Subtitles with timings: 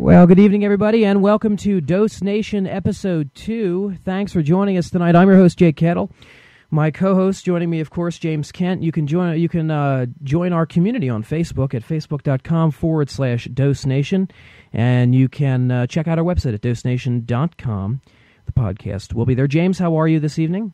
[0.00, 3.98] Well, good evening, everybody, and welcome to Dose Nation Episode 2.
[4.02, 5.14] Thanks for joining us tonight.
[5.14, 6.10] I'm your host, Jake Kettle.
[6.70, 8.82] My co-host joining me, of course, James Kent.
[8.82, 9.38] You can join.
[9.38, 14.30] You can uh, join our community on Facebook at facebook.com forward slash Dose Nation,
[14.72, 18.00] and you can uh, check out our website at dosenation.com.
[18.46, 19.46] The podcast will be there.
[19.46, 20.72] James, how are you this evening?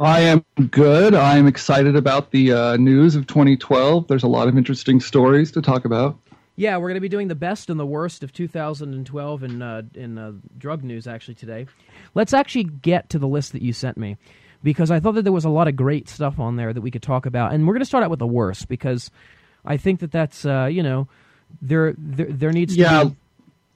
[0.00, 1.14] I am good.
[1.14, 4.08] I am excited about the uh, news of 2012.
[4.08, 6.18] There's a lot of interesting stories to talk about.
[6.56, 9.82] Yeah, we're going to be doing the best and the worst of 2012 in uh,
[9.94, 11.66] in uh, drug news actually today.
[12.14, 14.16] Let's actually get to the list that you sent me
[14.62, 16.90] because I thought that there was a lot of great stuff on there that we
[16.90, 19.10] could talk about, and we're going to start out with the worst because
[19.64, 21.08] I think that that's uh, you know
[21.60, 22.98] there there, there needs yeah.
[22.98, 23.16] to be Yeah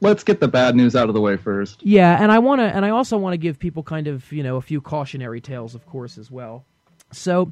[0.00, 1.82] Let's get the bad news out of the way first.
[1.82, 4.42] yeah, and I want to, and I also want to give people kind of, you
[4.42, 6.64] know, a few cautionary tales, of course, as well.
[7.12, 7.50] So,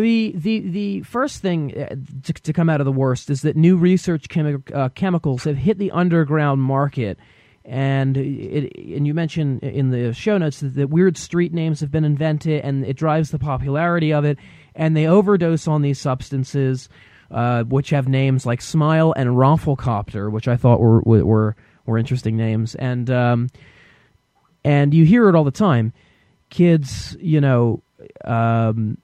[0.00, 3.56] the the the first thing uh, to, to come out of the worst is that
[3.56, 7.18] new research chemi- uh, chemicals have hit the underground market,
[7.64, 11.90] and it, and you mentioned in the show notes that, that weird street names have
[11.90, 14.38] been invented, and it drives the popularity of it,
[14.74, 16.88] and they overdose on these substances
[17.32, 21.56] uh, which have names like Smile and Rafflecopter, which I thought were were
[21.86, 23.48] were interesting names, and um,
[24.64, 25.92] and you hear it all the time.
[26.50, 27.82] Kids, you know,
[28.24, 28.98] um,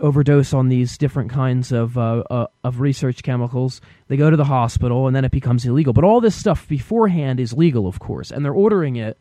[0.00, 3.80] overdose on these different kinds of uh, uh, of research chemicals.
[4.08, 5.92] They go to the hospital, and then it becomes illegal.
[5.92, 9.18] But all this stuff beforehand is legal, of course, and they're ordering it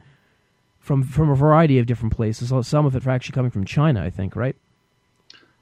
[0.80, 2.52] from from a variety of different places.
[2.68, 4.56] Some of it actually coming from China, I think, right?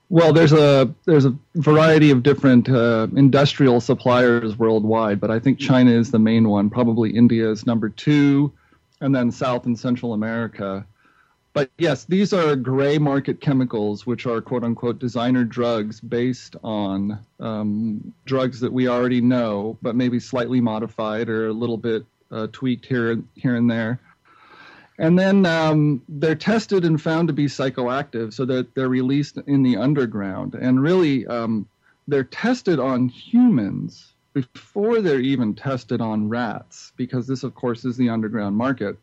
[0.09, 5.59] Well, there's a there's a variety of different uh, industrial suppliers worldwide, but I think
[5.59, 6.69] China is the main one.
[6.69, 8.53] Probably India is number two,
[9.01, 10.85] and then South and Central America.
[11.57, 17.17] But yes, these are gray market chemicals, which are quote unquote designer drugs based on
[17.39, 22.45] um, drugs that we already know, but maybe slightly modified or a little bit uh,
[22.51, 23.99] tweaked here here and there.
[24.99, 29.63] And then um, they're tested and found to be psychoactive, so that they're released in
[29.63, 30.53] the underground.
[30.53, 31.67] And really, um,
[32.07, 37.97] they're tested on humans before they're even tested on rats, because this, of course, is
[37.97, 38.95] the underground market.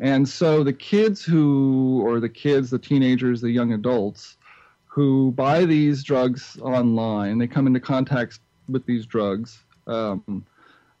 [0.00, 4.38] And so the kids who, or the kids, the teenagers, the young adults
[4.86, 9.62] who buy these drugs online, they come into contact with these drugs.
[9.86, 10.44] Um,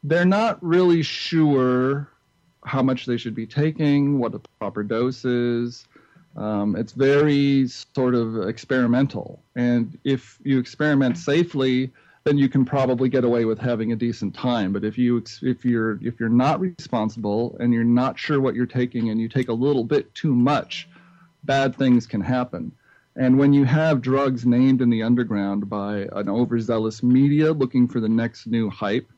[0.04, 2.08] they're not really sure
[2.64, 5.86] how much they should be taking, what the proper dose is.
[6.36, 9.42] Um, it's very sort of experimental.
[9.56, 11.90] And if you experiment safely,
[12.24, 14.72] then you can probably get away with having a decent time.
[14.72, 18.66] But if you if you're if you're not responsible and you're not sure what you're
[18.66, 20.88] taking and you take a little bit too much,
[21.44, 22.72] bad things can happen.
[23.16, 28.00] And when you have drugs named in the underground by an overzealous media looking for
[28.00, 29.10] the next new hype,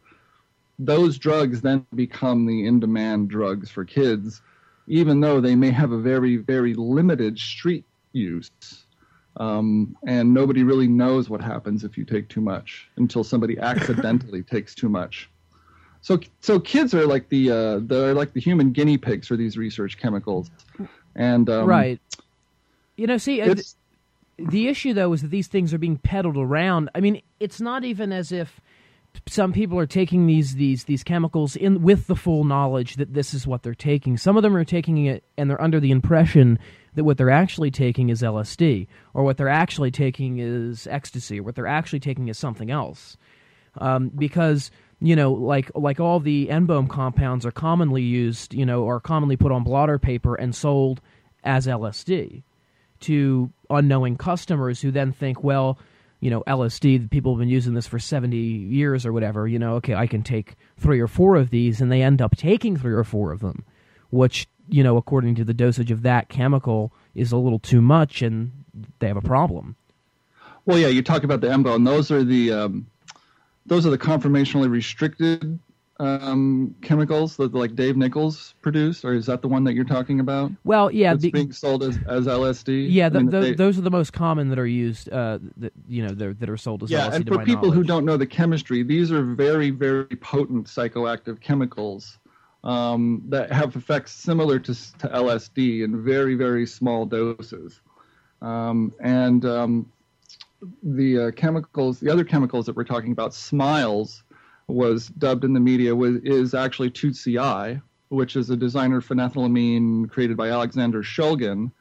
[0.78, 4.40] those drugs then become the in demand drugs for kids,
[4.86, 8.50] even though they may have a very, very limited street use.
[9.38, 14.43] Um, and nobody really knows what happens if you take too much until somebody accidentally
[14.43, 15.31] takes too much.
[16.03, 19.56] So, so kids are like the uh, they're like the human guinea pigs for these
[19.56, 20.50] research chemicals,
[21.15, 22.00] and um, right.
[22.97, 23.41] You know, see,
[24.37, 26.91] the issue though is that these things are being peddled around.
[26.94, 28.60] I mean, it's not even as if
[29.26, 33.34] some people are taking these these these chemicals in with the full knowledge that this
[33.34, 34.16] is what they're taking.
[34.16, 36.58] Some of them are taking it and they're under the impression
[36.94, 41.42] that what they're actually taking is LSD or what they're actually taking is ecstasy or
[41.42, 43.16] what they're actually taking is something else.
[43.78, 44.70] Um, because
[45.00, 49.36] you know, like like all the NBOMe compounds are commonly used, you know, are commonly
[49.36, 51.00] put on blotter paper and sold
[51.44, 52.42] as LSD
[53.00, 55.78] to unknowing customers who then think, well,
[56.22, 59.74] you know, LSD, people have been using this for 70 years or whatever, you know,
[59.74, 62.92] okay, I can take three or four of these, and they end up taking three
[62.92, 63.64] or four of them,
[64.10, 68.22] which, you know, according to the dosage of that chemical, is a little too much,
[68.22, 68.52] and
[69.00, 69.74] they have a problem.
[70.64, 72.86] Well, yeah, you talk about the NBOMe, and those are the um,
[73.66, 75.58] those are the conformationally restricted
[76.02, 80.19] um, chemicals that like Dave Nichols produced, or is that the one that you're talking
[80.20, 80.50] about?
[80.64, 82.87] Well, yeah, It's be- being sold as, as LSD.
[82.90, 85.72] yeah, I mean, tho- they- those are the most common that are used, uh, that,
[85.88, 88.26] you know, that are sold as yeah, LSD and for people who don't know the
[88.26, 92.19] chemistry, these are very, very potent psychoactive chemicals
[92.64, 97.81] um, that have effects similar to, to LSD in very, very small doses.
[98.40, 99.93] Um, and um,
[100.82, 104.25] the uh, chemicals, the other chemicals that we're talking about, Smiles,
[104.69, 110.37] was dubbed in the media was, is actually 2CI, which is a designer phenethylamine created
[110.37, 111.73] by Alexander Shulgin,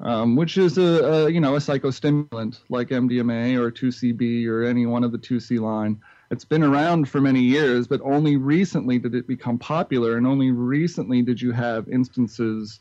[0.00, 4.86] um, which is a, a you know a psychostimulant like MDMA or 2CB or any
[4.86, 6.00] one of the 2C line.
[6.30, 10.52] It's been around for many years, but only recently did it become popular, and only
[10.52, 12.80] recently did you have instances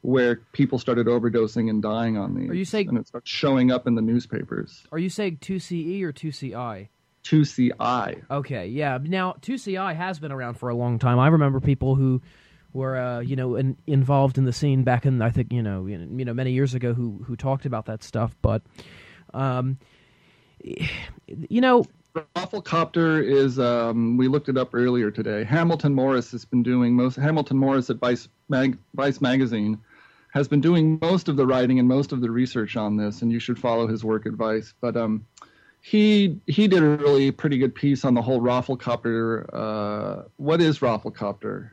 [0.00, 2.48] where people started overdosing and dying on these.
[2.48, 4.84] Are you saying and it starts showing up in the newspapers?
[4.92, 6.88] Are you saying 2CE or 2CI?
[7.26, 8.22] 2CI.
[8.30, 8.98] Okay, yeah.
[9.02, 11.18] Now 2CI has been around for a long time.
[11.18, 12.22] I remember people who
[12.72, 15.86] were uh, you know in, involved in the scene back in I think you know
[15.86, 18.62] you know many years ago who who talked about that stuff, but
[19.34, 19.78] um,
[20.62, 21.84] you know
[22.34, 25.44] Rafflecopter is um, we looked it up earlier today.
[25.44, 27.16] Hamilton Morris has been doing most.
[27.16, 29.78] Hamilton Morris at Vice, Mag, Vice Magazine
[30.32, 33.32] has been doing most of the writing and most of the research on this, and
[33.32, 34.74] you should follow his work at Vice.
[34.80, 35.26] But um,
[35.86, 39.46] he he did a really pretty good piece on the whole Rafflecopter.
[39.52, 41.70] Uh, what is Rafflecopter?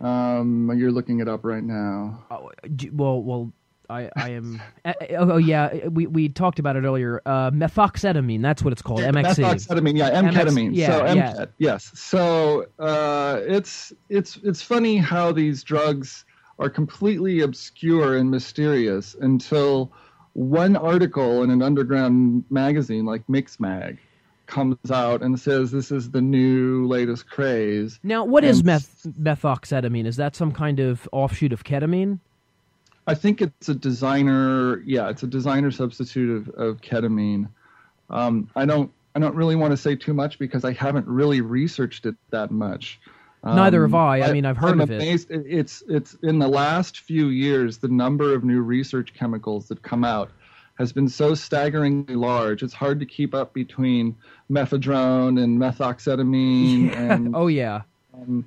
[0.00, 2.24] Um, you're looking it up right now.
[2.30, 2.48] Oh,
[2.92, 3.52] well, well,
[3.88, 4.62] I, I am.
[4.84, 7.20] Uh, oh, yeah, we, we talked about it earlier.
[7.26, 9.00] Uh, methoxetamine, that's what it's called.
[9.00, 9.34] MXE.
[9.34, 10.70] Methoxetamine, yeah, M ketamine.
[10.72, 11.44] yeah, so yeah.
[11.58, 11.90] yes.
[11.98, 16.24] So uh, it's it's it's funny how these drugs
[16.60, 19.92] are completely obscure and mysterious until
[20.34, 23.98] one article in an underground magazine like Mixmag
[24.46, 27.98] comes out and says this is the new latest craze.
[28.02, 30.06] Now, what and is meth- methoxetamine?
[30.06, 32.18] Is that some kind of offshoot of ketamine?
[33.06, 34.82] I think it's a designer.
[34.82, 37.48] Yeah, it's a designer substitute of, of ketamine.
[38.10, 38.92] Um, I don't.
[39.14, 42.52] I don't really want to say too much because I haven't really researched it that
[42.52, 43.00] much.
[43.42, 44.22] Um, Neither have I.
[44.22, 45.30] I mean, I've heard I'm of amazed.
[45.30, 45.44] it.
[45.46, 50.04] It's it's in the last few years, the number of new research chemicals that come
[50.04, 50.30] out
[50.74, 52.62] has been so staggeringly large.
[52.62, 54.16] It's hard to keep up between
[54.50, 57.82] mephedrone and methoxetamine and oh yeah.
[58.14, 58.46] Um,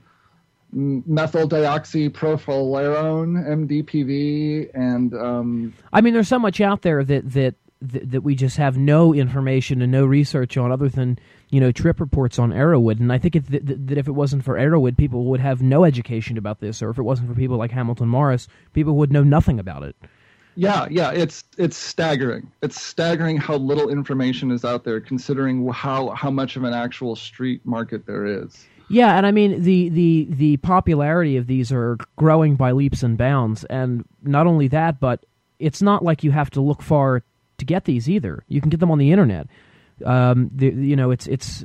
[0.75, 8.35] methylenedioxypyrovalerone MDPV and um, I mean there's so much out there that that that we
[8.35, 11.19] just have no information and no research on other than
[11.49, 12.99] you know trip reports on Erowid.
[12.99, 15.83] and I think if, that, that if it wasn't for Erowid, people would have no
[15.83, 19.23] education about this or if it wasn't for people like Hamilton Morris people would know
[19.23, 19.95] nothing about it.
[20.55, 22.51] Yeah, yeah, it's it's staggering.
[22.61, 27.15] It's staggering how little information is out there considering how how much of an actual
[27.15, 28.65] street market there is.
[28.89, 33.17] Yeah, and I mean the the the popularity of these are growing by leaps and
[33.17, 35.25] bounds, and not only that, but
[35.57, 37.23] it's not like you have to look far
[37.65, 38.43] to get these either.
[38.47, 39.47] You can get them on the internet.
[40.05, 41.63] Um, the, you know, it's it's.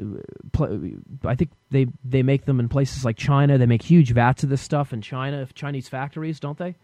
[1.25, 3.59] I think they they make them in places like China.
[3.59, 6.75] They make huge vats of this stuff in China, Chinese factories, don't they?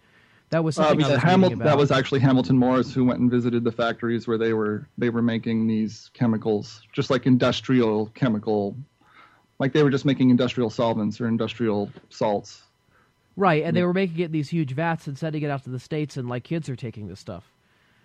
[0.50, 3.64] That was something uh, was Hamilton, That was actually Hamilton Morris who went and visited
[3.64, 8.76] the factories where they were they were making these chemicals, just like industrial chemical
[9.58, 12.62] like they were just making industrial solvents or industrial salts.
[13.36, 15.70] Right, and they were making it in these huge vats and sending it out to
[15.70, 17.53] the states, and like kids are taking this stuff.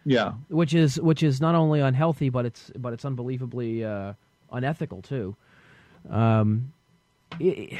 [0.05, 4.13] Yeah, which is which is not only unhealthy, but it's but it's unbelievably uh,
[4.51, 5.35] unethical too.
[6.09, 6.73] Um,
[7.39, 7.77] it,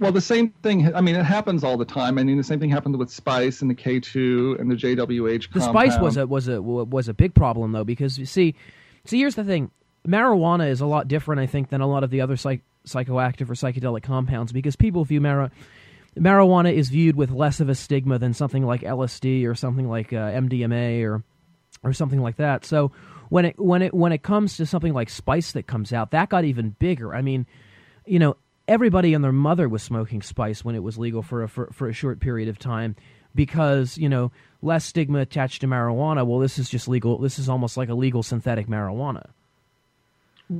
[0.00, 0.94] well, the same thing.
[0.94, 2.18] I mean, it happens all the time.
[2.18, 5.52] I mean, the same thing happened with spice and the K two and the JWH.
[5.52, 5.92] The compound.
[5.92, 8.54] spice was a was a was a big problem though because you see,
[9.04, 9.70] see here's the thing:
[10.06, 13.48] marijuana is a lot different, I think, than a lot of the other psych- psychoactive
[13.50, 15.50] or psychedelic compounds because people view mar-
[16.18, 20.12] marijuana is viewed with less of a stigma than something like LSD or something like
[20.12, 21.22] uh, MDMA or
[21.82, 22.64] or something like that.
[22.64, 22.92] So
[23.28, 26.28] when it when it when it comes to something like spice that comes out, that
[26.28, 27.14] got even bigger.
[27.14, 27.46] I mean,
[28.04, 28.36] you know,
[28.68, 31.88] everybody and their mother was smoking spice when it was legal for a for, for
[31.88, 32.96] a short period of time
[33.34, 34.30] because you know
[34.60, 36.26] less stigma attached to marijuana.
[36.26, 37.18] Well, this is just legal.
[37.18, 39.30] This is almost like a legal synthetic marijuana.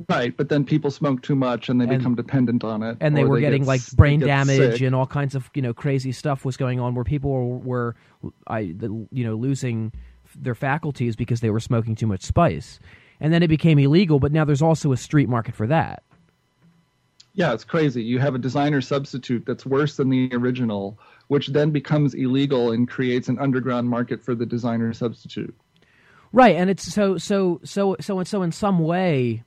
[0.09, 3.15] Right, but then people smoke too much and they and, become dependent on it, and
[3.15, 4.81] they were they getting get, like brain damage sick.
[4.81, 7.95] and all kinds of you know crazy stuff was going on where people were, were
[8.47, 9.91] I you know losing
[10.35, 12.79] their faculties because they were smoking too much spice,
[13.19, 14.19] and then it became illegal.
[14.19, 16.03] But now there's also a street market for that.
[17.35, 18.03] Yeah, it's crazy.
[18.03, 20.99] You have a designer substitute that's worse than the original,
[21.29, 25.55] which then becomes illegal and creates an underground market for the designer substitute.
[26.31, 29.43] Right, and it's so so so so and so in some way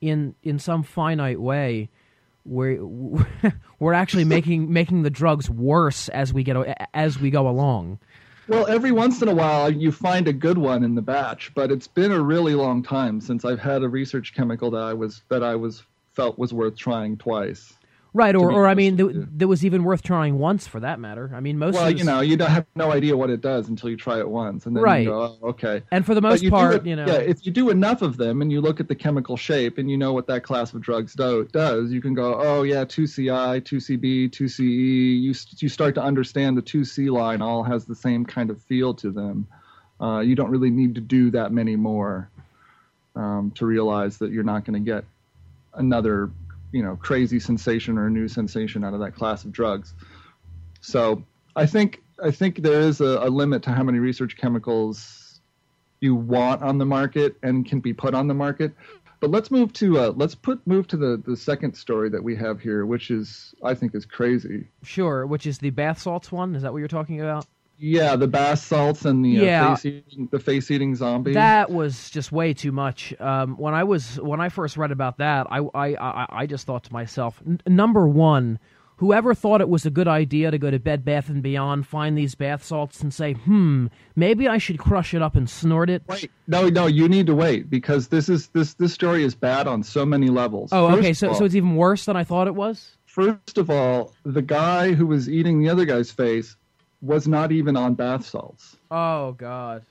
[0.00, 1.88] in in some finite way
[2.44, 2.84] we're
[3.78, 6.56] we're actually making making the drugs worse as we get
[6.92, 7.98] as we go along.
[8.46, 11.72] Well, every once in a while you find a good one in the batch, but
[11.72, 15.22] it's been a really long time since I've had a research chemical that I was
[15.28, 15.82] that I was
[16.12, 17.72] felt was worth trying twice.
[18.16, 21.32] Right, or, or I mean, th- that was even worth trying once for that matter.
[21.34, 21.74] I mean, most.
[21.74, 24.28] Well, you know, you don't have no idea what it does until you try it
[24.28, 25.02] once, and then right.
[25.02, 25.82] you go, oh, okay.
[25.90, 28.40] And for the most part, it, you know, yeah, if you do enough of them
[28.40, 31.14] and you look at the chemical shape and you know what that class of drugs
[31.14, 34.60] do, does, you can go, oh yeah, two CI, two CB, two CE.
[34.60, 38.62] You you start to understand the two C line all has the same kind of
[38.62, 39.48] feel to them.
[40.00, 42.30] Uh, you don't really need to do that many more
[43.16, 45.04] um, to realize that you're not going to get
[45.74, 46.30] another
[46.74, 49.94] you know crazy sensation or a new sensation out of that class of drugs.
[50.80, 51.22] So
[51.54, 55.40] I think I think there is a, a limit to how many research chemicals
[56.00, 58.72] you want on the market and can be put on the market.
[59.20, 62.34] But let's move to uh, let's put move to the the second story that we
[62.36, 64.66] have here, which is I think is crazy.
[64.82, 66.56] Sure, which is the bath salts one.
[66.56, 67.46] Is that what you're talking about?
[67.86, 69.72] Yeah, the bath salts and the Yeah.
[69.72, 71.34] uh, face eating, the face eating zombie.
[71.34, 73.12] That was just way too much.
[73.20, 76.66] Um, when I was when I first read about that, I I I, I just
[76.66, 78.58] thought to myself, n- number one,
[78.96, 82.16] whoever thought it was a good idea to go to Bed Bath and Beyond, find
[82.16, 86.02] these bath salts, and say, hmm, maybe I should crush it up and snort it.
[86.08, 89.66] Wait, no, no, you need to wait because this is this this story is bad
[89.66, 90.70] on so many levels.
[90.72, 91.12] Oh, First okay.
[91.12, 92.96] So all- so it's even worse than I thought it was.
[93.04, 96.56] first of all, the guy who was eating the other guy's face
[97.04, 98.76] was not even on bath salts.
[98.90, 99.84] Oh God.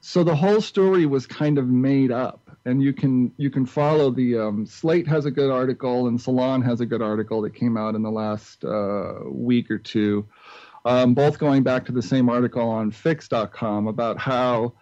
[0.00, 4.10] So the whole story was kind of made up, and you can you can follow
[4.10, 7.76] the um, Slate has a good article and Salon has a good article that came
[7.76, 10.26] out in the last uh, week or two,
[10.84, 14.74] um, both going back to the same article on Fix.com about how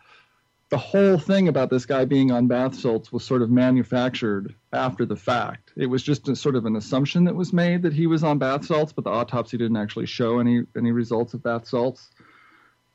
[0.71, 5.05] the whole thing about this guy being on bath salts was sort of manufactured after
[5.05, 5.73] the fact.
[5.77, 8.39] It was just a sort of an assumption that was made that he was on
[8.39, 12.11] bath salts, but the autopsy didn't actually show any any results of bath salts.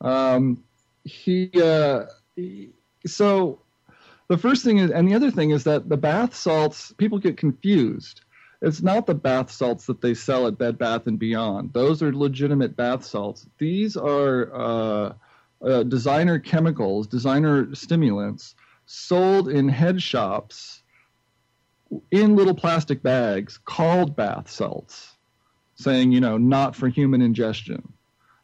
[0.01, 0.63] Um,
[1.03, 2.71] he, uh, he-
[3.05, 3.61] so
[4.27, 7.37] the first thing is, and the other thing is that the bath salts people get
[7.37, 8.21] confused.
[8.61, 11.71] It's not the bath salts that they sell at Bed Bath and Beyond.
[11.71, 13.47] Those are legitimate bath salts.
[13.57, 15.13] These are uh,
[15.61, 20.81] uh, designer chemicals, designer stimulants sold in head shops
[22.11, 25.15] in little plastic bags called bath salts,
[25.75, 27.93] saying, you know, not for human ingestion.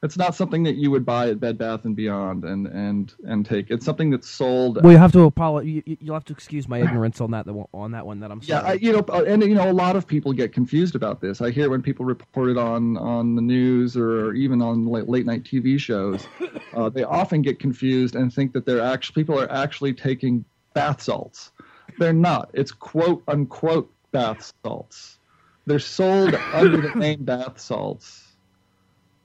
[0.04, 3.44] It's not something that you would buy at Bed Bath and Beyond and and and
[3.44, 3.72] take.
[3.72, 4.84] It's something that's sold.
[4.84, 5.82] Well, you have to apologize.
[5.86, 8.20] You, you'll have to excuse my ignorance on that on that one.
[8.20, 8.60] That I'm Yeah.
[8.60, 11.42] I, you know, uh, and you know, a lot of people get confused about this.
[11.42, 15.26] I hear when people report it on on the news or even on late, late
[15.26, 16.28] night TV shows,
[16.76, 21.02] uh, they often get confused and think that they're actually people are actually taking bath
[21.02, 21.52] salts.
[22.00, 22.50] They're not.
[22.54, 25.18] It's quote unquote bath salts.
[25.66, 28.24] They're sold under the name bath salts,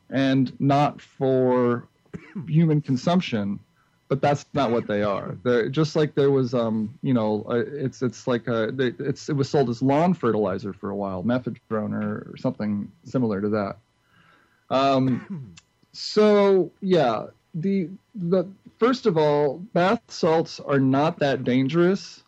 [0.08, 1.86] and not for
[2.46, 3.60] human consumption
[4.10, 5.38] but that's not what they are.
[5.44, 9.36] They're just like there was, um, you know, uh, it's it's like a, it's it
[9.36, 13.76] was sold as lawn fertilizer for a while, methylone or, or something similar to that.
[14.68, 15.54] Um,
[15.92, 18.44] so yeah, the the
[18.78, 22.22] first of all, bath salts are not that dangerous,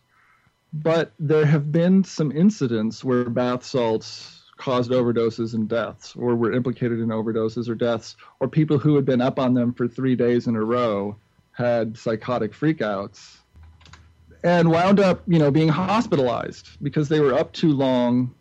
[0.73, 6.53] but there have been some incidents where bath salts caused overdoses and deaths, or were
[6.53, 10.15] implicated in overdoses or deaths, or people who had been up on them for three
[10.15, 11.15] days in a row
[11.51, 13.37] had psychotic freakouts
[14.43, 18.33] and wound up, you know, being hospitalized because they were up too long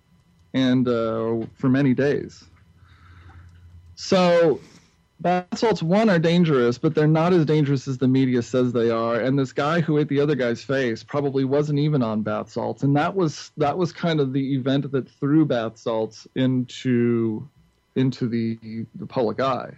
[0.54, 2.44] and uh, for many days.
[3.94, 4.60] So
[5.22, 8.90] bath salts, one, are dangerous, but they're not as dangerous as the media says they
[8.90, 9.14] are.
[9.20, 12.82] And this guy who ate the other guy's face probably wasn't even on bath salts,
[12.82, 17.48] and that was that was kind of the event that threw bath salts into
[17.94, 19.72] into the the public eye.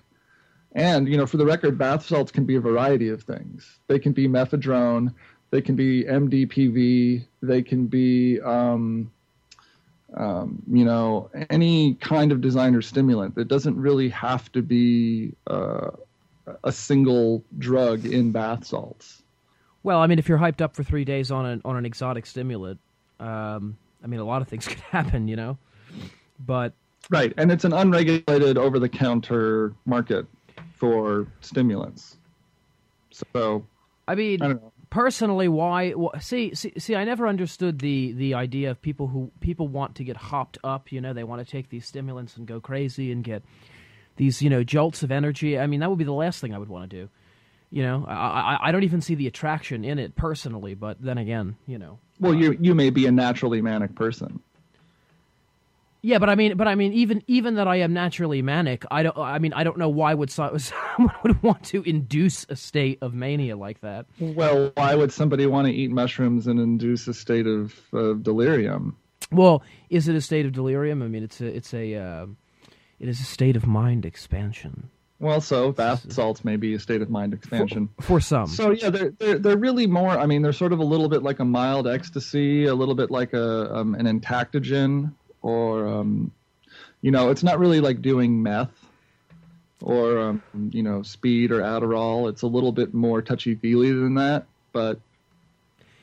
[0.73, 3.79] And you know, for the record, bath salts can be a variety of things.
[3.87, 5.15] They can be methylone,
[5.51, 9.13] they can be MDPV, they can be um,
[10.17, 13.37] um, you know any kind of designer stimulant.
[13.39, 15.91] It doesn't really have to be uh,
[16.63, 19.23] a single drug in bath salts.
[19.83, 22.27] Well, I mean, if you're hyped up for three days on an on an exotic
[22.27, 22.81] stimulant,
[23.21, 25.59] um, I mean, a lot of things could happen, you know.
[26.39, 26.73] But
[27.11, 30.27] Right, and it's an unregulated over-the-counter market
[30.75, 32.17] for stimulants.
[33.11, 33.67] So
[34.09, 34.73] I mean, I don't know.
[34.95, 35.93] Personally, why?
[36.21, 40.05] See, see, see, I never understood the the idea of people who people want to
[40.05, 40.93] get hopped up.
[40.93, 43.43] You know, they want to take these stimulants and go crazy and get
[44.17, 45.59] these, you know, jolts of energy.
[45.59, 47.09] I mean, that would be the last thing I would want to do.
[47.71, 50.75] You know, I, I I don't even see the attraction in it personally.
[50.75, 54.41] But then again, you know, Well, uh, you you may be a naturally manic person.
[56.05, 59.03] Yeah, but I mean, but I mean, even even that I am naturally manic, I
[59.03, 59.17] don't.
[59.17, 60.61] I mean, I don't know why would someone
[61.23, 64.05] would want to induce a state of mania like that.
[64.21, 67.75] Well, why would somebody want to eat mushrooms and induce a state of
[68.23, 68.99] delirium?
[69.33, 71.01] Well, is it a state of delirium?
[71.01, 72.27] I mean, it's a it's a uh,
[73.01, 77.01] it is a state of mind expansion Well, so bath salts may be a state
[77.01, 77.89] of mind expansion.
[78.03, 78.49] for some.
[78.49, 80.11] So yeah, they're, they're they're really more.
[80.11, 83.11] I mean, they're sort of a little bit like a mild ecstasy, a little bit
[83.11, 86.33] like a um, an entactogen, or um,
[87.03, 88.73] you know, it's not really like doing meth
[89.83, 92.31] or um, you know speed or Adderall.
[92.31, 94.99] It's a little bit more touchy feely than that, but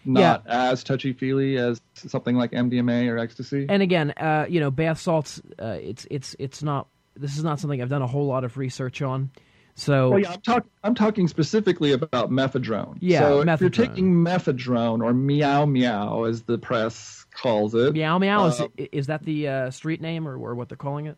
[0.05, 3.65] not as touchy feely as something like MDMA or ecstasy.
[3.67, 5.41] And again, uh, you know, bath salts.
[5.59, 6.87] Uh, it's it's it's not.
[7.15, 9.31] This is not something I've done a whole lot of research on.
[9.73, 12.97] So well, yeah, I'm, talk- I'm talking specifically about mephedrone.
[12.99, 18.17] Yeah, so if you're taking mephedrone or meow meow, as the press calls it, meow
[18.17, 21.17] meow is is that the uh, street name or, or what they're calling it?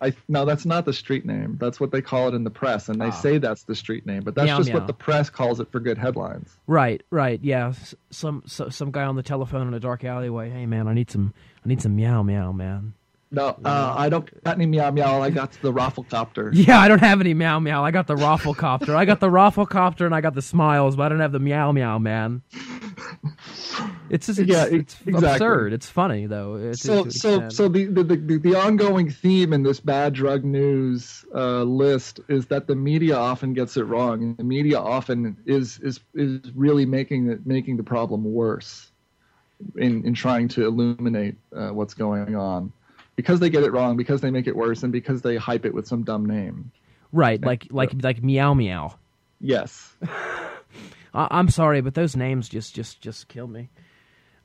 [0.00, 1.56] I no, that's not the street name.
[1.58, 3.10] That's what they call it in the press, and they Ah.
[3.10, 4.22] say that's the street name.
[4.24, 4.76] But that's Meow just meow.
[4.78, 6.54] what the press calls it for good headlines.
[6.66, 7.72] Right, right, yeah.
[8.10, 10.50] Some so, some guy on the telephone in a dark alleyway.
[10.50, 11.32] Hey man, I need some
[11.64, 12.92] I need some meow meow man.
[13.32, 15.20] No, uh, I don't got any meow meow.
[15.20, 16.50] I got the rafflecopter.
[16.54, 17.84] Yeah, I don't have any meow meow.
[17.84, 18.94] I got the rafflecopter.
[18.94, 21.72] I got the rafflecopter and I got the smiles, but I don't have the meow
[21.72, 22.42] meow man.
[24.08, 25.28] It's just it's, Yeah, it's exactly.
[25.28, 25.72] absurd.
[25.72, 26.54] It's funny though.
[26.54, 27.52] It's, so to an so extent.
[27.52, 32.46] so the, the the the ongoing theme in this bad drug news uh, list is
[32.46, 37.28] that the media often gets it wrong the media often is is is really making
[37.28, 38.90] it making the problem worse
[39.76, 42.72] in in trying to illuminate uh, what's going on
[43.16, 45.74] because they get it wrong because they make it worse and because they hype it
[45.74, 46.70] with some dumb name
[47.12, 48.94] right, like like like meow meow.
[49.40, 49.94] yes
[51.14, 53.70] I, I'm sorry, but those names just just just kill me.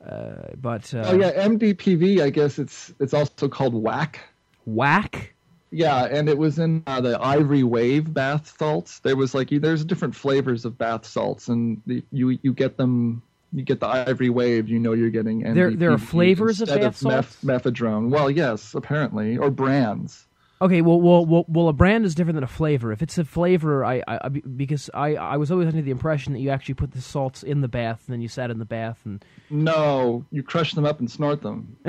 [0.05, 4.19] Uh, but uh, oh yeah mdpv i guess it's it's also called whack
[4.65, 5.33] whack.
[5.73, 8.99] Yeah, and it was in uh, the Ivory Wave bath salts.
[8.99, 13.21] There was like there's different flavors of bath salts, and the, you you get them.
[13.53, 14.69] You get the Ivory Wave.
[14.69, 15.39] You know you're getting.
[15.53, 17.43] There- there are flavors of bath salts?
[17.43, 18.09] meth- mephedrone.
[18.09, 20.25] Well, yes, apparently, or brands.
[20.61, 22.91] Okay, well, well, well, well, a brand is different than a flavor.
[22.91, 26.33] If it's a flavor, I, I I- because I, I was always under the impression
[26.33, 28.65] that you actually put the salts in the bath, and then you sat in the
[28.65, 31.75] bath, and No, you crush them up and snort them.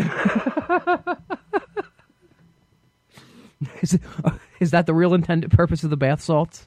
[3.83, 4.01] is, it,
[4.61, 6.67] is that the real intended purpose of the bath salts?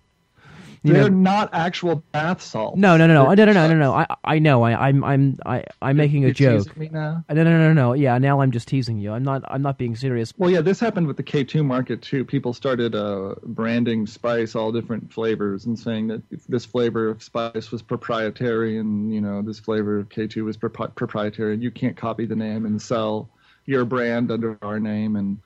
[0.85, 2.77] You They're know- not actual bath salts.
[2.77, 3.93] no, no, no, no, no, no, no, no, no.
[3.93, 4.61] I, I know.
[4.63, 6.65] I, I'm, I'm, I, I'm making a You're joke.
[6.65, 7.25] teasing me now.
[7.27, 7.93] No, no, no, no, no.
[7.93, 9.11] Yeah, now I'm just teasing you.
[9.11, 10.31] I'm not, I'm not being serious.
[10.37, 12.23] Well, yeah, this happened with the K2 market too.
[12.23, 17.71] People started uh, branding spice all different flavors and saying that this flavor of spice
[17.71, 21.97] was proprietary and you know this flavor of K2 was propri- proprietary and you can't
[21.97, 23.27] copy the name and sell
[23.65, 25.39] your brand under our name and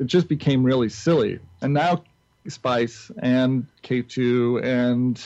[0.00, 1.38] it just became really silly.
[1.62, 2.02] And now
[2.48, 5.22] spice and K2 and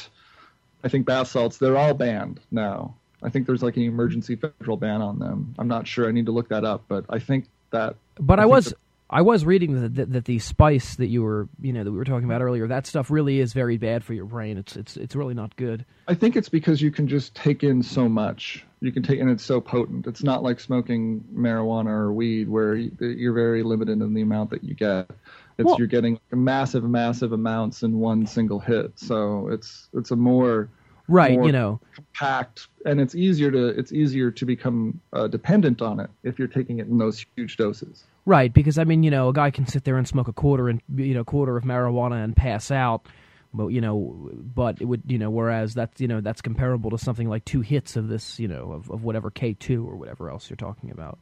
[0.85, 2.95] I think bath salts they're all banned now.
[3.23, 5.55] I think there's like an emergency federal ban on them.
[5.59, 6.09] I'm not sure.
[6.09, 8.79] I need to look that up, but I think that But I, I was, that-
[9.11, 11.97] I was reading that, that that the spice that you were, you know, that we
[11.97, 14.59] were talking about earlier, that stuff really is very bad for your brain.
[14.59, 15.85] It's, it's, it's really not good.
[16.07, 18.65] I think it's because you can just take in so much.
[18.81, 20.07] You can take, and it's so potent.
[20.07, 24.63] It's not like smoking marijuana or weed, where you're very limited in the amount that
[24.63, 25.11] you get.
[25.59, 28.99] It's Well- you're getting massive, massive amounts in one single hit.
[28.99, 30.69] So it's it's a more
[31.11, 31.81] Right, more you know.
[31.95, 36.49] compact, and it's easier to it's easier to become uh, dependent on it if you're
[36.49, 38.05] taking it in those huge doses.
[38.27, 40.69] Right, because I mean, you know, a guy can sit there and smoke a quarter
[40.69, 43.09] and you know quarter of marijuana and pass out,
[43.55, 46.99] but you know, but it would you know, whereas that's you know that's comparable to
[46.99, 50.31] something like two hits of this, you know, of, of whatever K two or whatever
[50.31, 51.19] else you're talking about.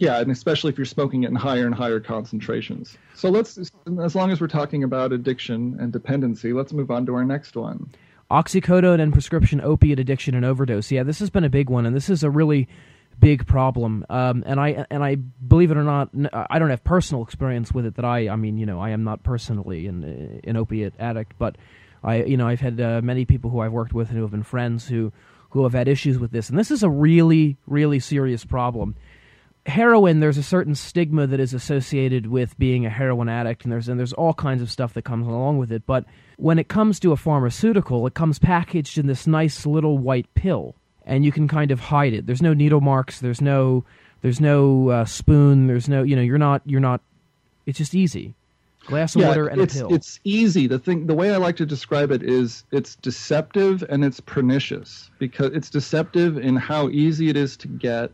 [0.00, 2.96] Yeah, and especially if you're smoking it in higher and higher concentrations.
[3.14, 7.14] So let's, as long as we're talking about addiction and dependency, let's move on to
[7.14, 7.90] our next one.
[8.30, 10.90] Oxycodone and prescription opiate addiction and overdose.
[10.90, 12.66] Yeah, this has been a big one, and this is a really
[13.18, 14.06] big problem.
[14.08, 17.84] Um, and I and I believe it or not, I don't have personal experience with
[17.84, 17.96] it.
[17.96, 21.56] That I, I mean, you know, I am not personally an an opiate addict, but
[22.02, 24.30] I, you know, I've had uh, many people who I've worked with and who have
[24.30, 25.12] been friends who
[25.50, 28.96] who have had issues with this, and this is a really, really serious problem.
[29.66, 33.88] Heroin, there's a certain stigma that is associated with being a heroin addict, and there's
[33.88, 35.84] and there's all kinds of stuff that comes along with it.
[35.86, 36.06] But
[36.38, 40.74] when it comes to a pharmaceutical, it comes packaged in this nice little white pill,
[41.04, 42.26] and you can kind of hide it.
[42.26, 43.20] There's no needle marks.
[43.20, 43.84] There's no
[44.22, 45.66] there's no uh, spoon.
[45.66, 47.02] There's no you know you're not you're not.
[47.66, 48.34] It's just easy.
[48.86, 49.94] Glass of water and it's, a pill.
[49.94, 50.66] It's easy.
[50.66, 55.10] The thing, the way I like to describe it is, it's deceptive and it's pernicious
[55.18, 58.10] because it's deceptive in how easy it is to get,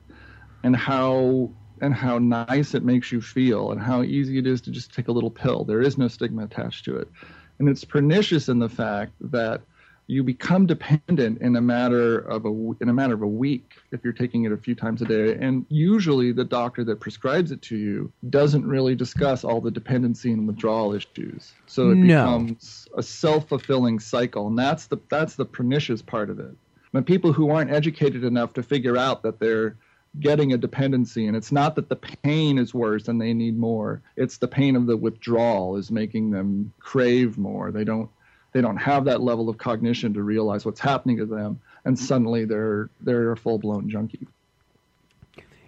[0.63, 1.51] and how
[1.83, 5.09] and how nice it makes you feel, and how easy it is to just take
[5.09, 5.65] a little pill.
[5.65, 7.11] There is no stigma attached to it,
[7.59, 9.63] and it's pernicious in the fact that
[10.09, 12.49] you become dependent in a matter of a
[12.81, 15.35] in a matter of a week if you're taking it a few times a day.
[15.35, 20.33] And usually the doctor that prescribes it to you doesn't really discuss all the dependency
[20.33, 21.53] and withdrawal issues.
[21.67, 22.07] So it No.
[22.07, 24.47] becomes a self-fulfilling cycle.
[24.47, 26.57] And that's the that's the pernicious part of it.
[26.93, 29.77] When people who aren't educated enough to figure out that they're
[30.21, 34.01] getting a dependency and it's not that the pain is worse and they need more
[34.17, 38.09] it's the pain of the withdrawal is making them crave more they don't
[38.53, 42.45] they don't have that level of cognition to realize what's happening to them and suddenly
[42.45, 44.27] they're they're a full blown junkie.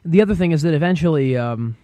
[0.05, 1.77] The other thing is that eventually, um,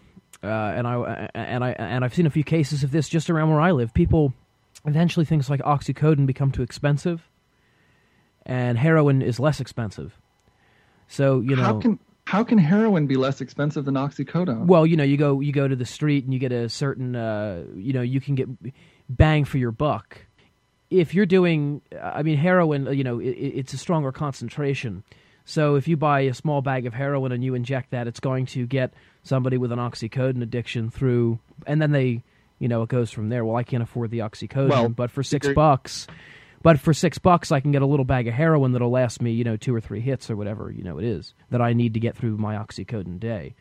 [0.42, 3.50] uh, and I and I and I've seen a few cases of this just around
[3.50, 3.94] where I live.
[3.94, 4.34] People
[4.84, 7.28] eventually things like oxycodone become too expensive,
[8.44, 10.18] and heroin is less expensive.
[11.06, 14.66] So you know, how can how can heroin be less expensive than oxycodone?
[14.66, 17.14] Well, you know, you go you go to the street and you get a certain,
[17.14, 18.48] uh, you know, you can get
[19.08, 20.18] bang for your buck.
[20.90, 25.02] If you're doing, I mean, heroin, you know, it, it's a stronger concentration.
[25.44, 28.46] So if you buy a small bag of heroin and you inject that, it's going
[28.46, 32.22] to get somebody with an oxycodone addiction through, and then they,
[32.58, 33.44] you know, it goes from there.
[33.44, 36.06] Well, I can't afford the oxycodone, Well, but for six bucks,
[36.64, 39.30] but for six bucks, I can get a little bag of heroin that'll last me,
[39.32, 41.94] you know, two or three hits or whatever, you know, it is that I need
[41.94, 43.54] to get through my oxycodone day.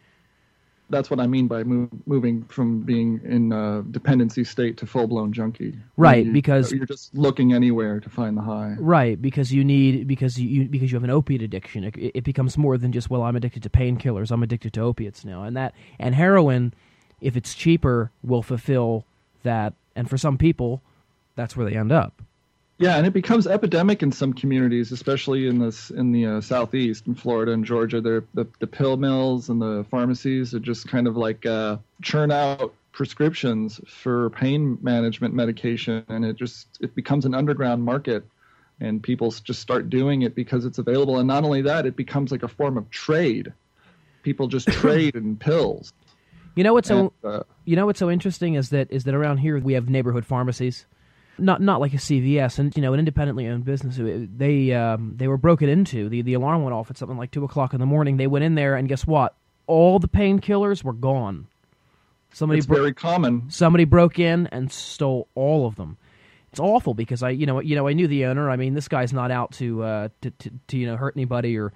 [0.89, 5.07] That's what I mean by move, moving from being in a dependency state to full
[5.07, 5.75] blown junkie.
[5.97, 8.75] Right, You- because- you're just looking anywhere to find the high.
[8.79, 11.83] Right, because you need because you because you have an opiate addiction.
[11.83, 14.31] It, it becomes more than just well, I'm addicted to painkillers.
[14.31, 16.73] I'm addicted to opiates now, and that and heroin,
[17.21, 19.05] if it's cheaper, will fulfill
[19.43, 19.73] that.
[19.95, 20.81] And for some people,
[21.35, 22.21] that's where they end up.
[22.83, 27.07] Yeah, and it becomes epidemic in some communities, especially in this in the uh, southeast,
[27.07, 28.01] in Florida and Georgia.
[28.01, 32.29] They're, the the pill mills and the pharmacies are just kind of like uh, churn
[32.29, 38.25] out prescriptions for pain management medication, and it just it becomes an underground market,
[38.81, 41.19] and people just start doing it because it's available.
[41.19, 43.53] And not only that, it becomes like a form of trade.
[44.23, 45.93] People just trade in pills.
[46.55, 49.37] You know what's so uh, you know what's so interesting is that is that around
[49.37, 50.85] here we have neighborhood pharmacies,
[51.37, 53.97] not not like a CVS, and you know an independently owned business.
[53.99, 56.09] They um, they were broken into.
[56.09, 58.17] the The alarm went off at something like two o'clock in the morning.
[58.17, 59.35] They went in there, and guess what?
[59.65, 61.47] All the painkillers were gone.
[62.33, 63.49] Somebody it's bro- very common.
[63.49, 65.97] somebody broke in and stole all of them.
[66.51, 68.49] It's awful because I, you know, you know, I knew the owner.
[68.49, 71.57] I mean, this guy's not out to, uh, to, to, to you know, hurt anybody
[71.57, 71.73] or,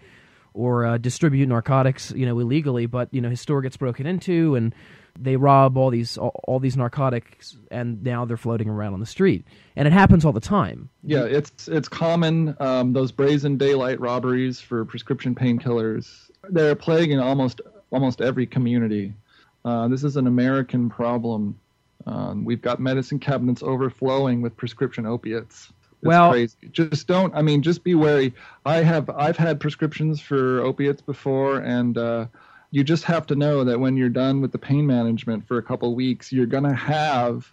[0.53, 2.85] or uh, distribute narcotics, you know, illegally.
[2.85, 4.75] But you know, his store gets broken into, and
[5.19, 9.05] they rob all these, all, all these narcotics, and now they're floating around on the
[9.05, 10.89] street, and it happens all the time.
[11.03, 12.55] Yeah, it's it's common.
[12.59, 16.29] Um, those brazen daylight robberies for prescription painkillers.
[16.49, 19.13] They're plaguing almost almost every community.
[19.65, 21.59] Uh, this is an American problem.
[22.05, 25.73] Um, we've got medicine cabinets overflowing with prescription opiates.
[25.99, 26.55] It's Well- crazy.
[26.71, 27.33] Just don't.
[27.35, 28.33] I mean, just be wary.
[28.65, 32.27] I have I've had prescriptions for opiates before, and uh,
[32.71, 35.63] you just have to know that when you're done with the pain management for a
[35.63, 37.51] couple weeks, you're gonna have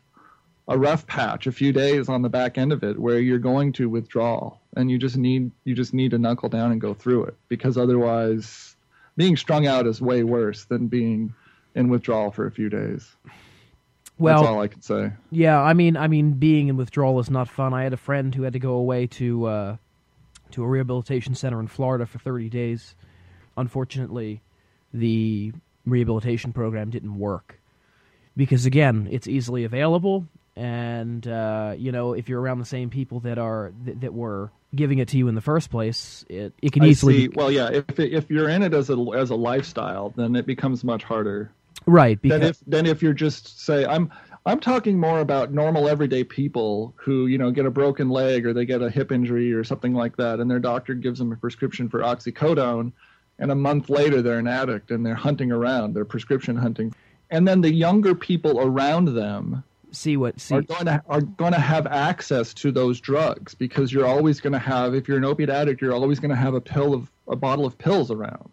[0.67, 3.73] a rough patch, a few days on the back end of it, where you're going
[3.75, 7.25] to withdrawal, and you just need you just need to knuckle down and go through
[7.25, 8.77] it, because otherwise,
[9.17, 11.35] being strung out is way worse than being
[11.75, 13.15] in withdrawal for a few days.
[14.17, 15.13] Well, That's all I can say.
[15.33, 17.75] Yeah, I mean, I mean, being in withdrawal is not fun.
[17.75, 19.77] I had a friend who had to go away to uh,
[20.53, 22.95] to a rehabilitation center in Florida for 30 days.
[23.57, 24.41] Unfortunately,
[24.95, 25.53] the
[25.85, 27.61] rehabilitation program didn't work
[28.37, 30.27] because, again, it's easily available,
[30.57, 34.51] and uh, you know, if you're around the same people that are that, that were
[34.75, 37.29] giving it to you in the first place, it it can I easily see.
[37.29, 37.71] Well, yeah.
[37.71, 41.03] If it, if you're in it as a as a lifestyle, then it becomes much
[41.03, 41.51] harder.
[41.87, 44.11] right Than because if than if you're just say I'm
[44.47, 48.53] I'm talking more about normal everyday people who you know get a broken leg or
[48.53, 51.37] they get a hip injury or something like that, and their doctor gives them a
[51.37, 52.93] prescription for oxycodone,
[53.39, 56.95] and a month later they're an addict and they're hunting around, they're prescription hunting,
[57.31, 60.55] and then the younger people around them see what see.
[60.57, 64.53] are going to are going to have access to those drugs because you're always going
[64.53, 67.11] to have if you're an opiate addict you're always going to have a pill of
[67.29, 68.51] a bottle of pills around.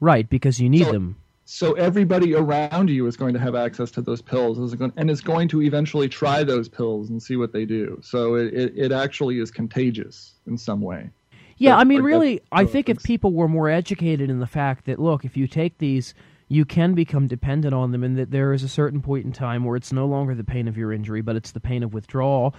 [0.00, 1.16] Right because you need So- them.
[1.44, 5.10] so everybody around you is going to have access to those pills is going, and
[5.10, 8.00] is going to eventually try those pills and see what they do.
[8.02, 11.10] So it, it, it actually is contagious in some way
[11.56, 14.86] Yeah, I mean, like, really, I think if people were more educated in the fact
[14.86, 16.14] that, look, if you take these,
[16.48, 19.64] you can become dependent on them, and that there is a certain point in time
[19.64, 22.54] where it's no longer the pain of your injury, but it's the pain of withdrawal.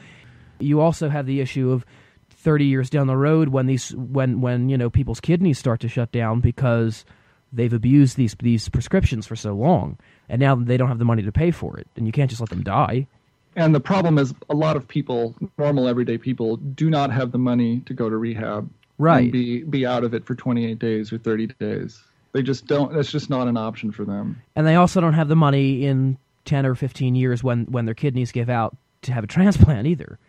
[0.60, 1.86] You also have the issue of
[2.46, 5.88] 30 years down the road when these when when you know people's kidneys start to
[5.88, 7.06] shut down because
[7.52, 9.98] they've abused these these prescriptions for so long
[10.30, 12.40] and now they don't have the money to pay for it and you can't just
[12.40, 13.08] let them die
[13.56, 17.38] and the problem is a lot of people normal everyday people do not have the
[17.38, 19.32] money to go to rehab Right.
[19.32, 22.02] be be out of it for 28 days or 30 days.
[22.32, 24.42] They just don't that's just not an option for them.
[24.56, 27.96] And they also don't have the money in 10 or 15 years when when their
[27.96, 30.20] kidneys give out to have a transplant either.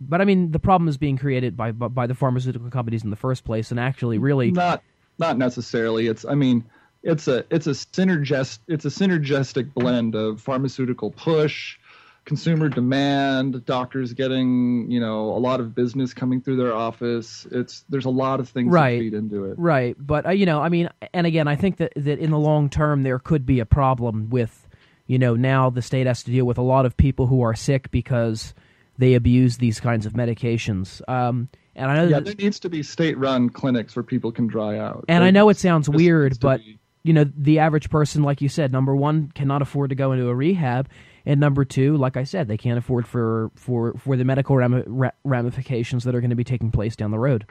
[0.00, 3.10] But i mean the problem is being created by by, by the pharmaceutical companies in
[3.10, 4.82] the first place and actually really not
[5.18, 6.06] not necessarily.
[6.06, 6.64] It's i mean
[7.02, 11.78] it's a it's a synergist it's a synergistic blend of pharmaceutical push
[12.24, 17.46] consumer demand, doctors getting you know a lot of business coming through their office.
[17.50, 18.98] It's there's a lot of things Right.
[18.98, 19.58] that feed into it.
[19.58, 22.38] Right, but uh, you know, I mean, and again, I think that that in the
[22.38, 24.68] long term there could be a problem with,
[25.06, 27.54] you know, now the state has to deal with a lot of people who are
[27.54, 28.54] sick because
[28.98, 31.00] they abuse these kinds of medications.
[31.08, 34.46] Um, and I know, Yeah, that, there needs to be state-run clinics where people can
[34.46, 35.06] dry out.
[35.08, 38.42] and There I know it sounds weird, but be- you know, the average person, like
[38.42, 40.88] you said, number one, cannot afford to go into a rehab,
[41.24, 44.84] and number two, like I said, they can't afford for for for the medical rami-
[44.86, 47.46] ra- ramifications that are going to be taking place down the road.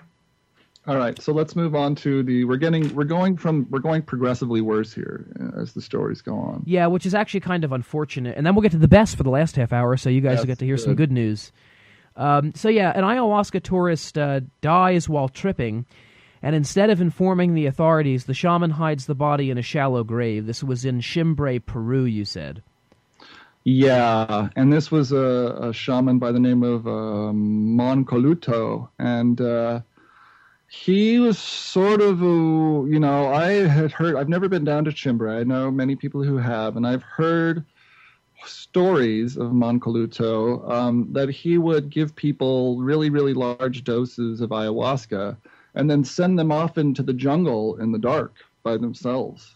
[0.87, 2.43] All right, so let's move on to the.
[2.43, 2.93] We're getting.
[2.95, 3.67] We're going from.
[3.69, 6.63] We're going progressively worse here uh, as the stories go on.
[6.65, 8.35] Yeah, which is actually kind of unfortunate.
[8.35, 10.39] And then we'll get to the best for the last half hour, so you guys
[10.39, 11.09] will get to hear some good.
[11.09, 11.51] good news.
[12.15, 15.85] Um, so yeah, an ayahuasca tourist uh, dies while tripping,
[16.41, 20.47] and instead of informing the authorities, the shaman hides the body in a shallow grave.
[20.47, 22.05] This was in Shimbre, Peru.
[22.05, 22.63] You said.
[23.63, 29.81] Yeah, and this was a, a shaman by the name of um, Mancoluto, and uh,
[30.67, 34.15] he was sort of a, you know, I had heard.
[34.15, 35.39] I've never been down to Shimbre.
[35.39, 37.63] I know many people who have, and I've heard
[38.45, 45.37] stories of Mancoluto um, that he would give people really, really large doses of ayahuasca,
[45.75, 49.55] and then send them off into the jungle in the dark by themselves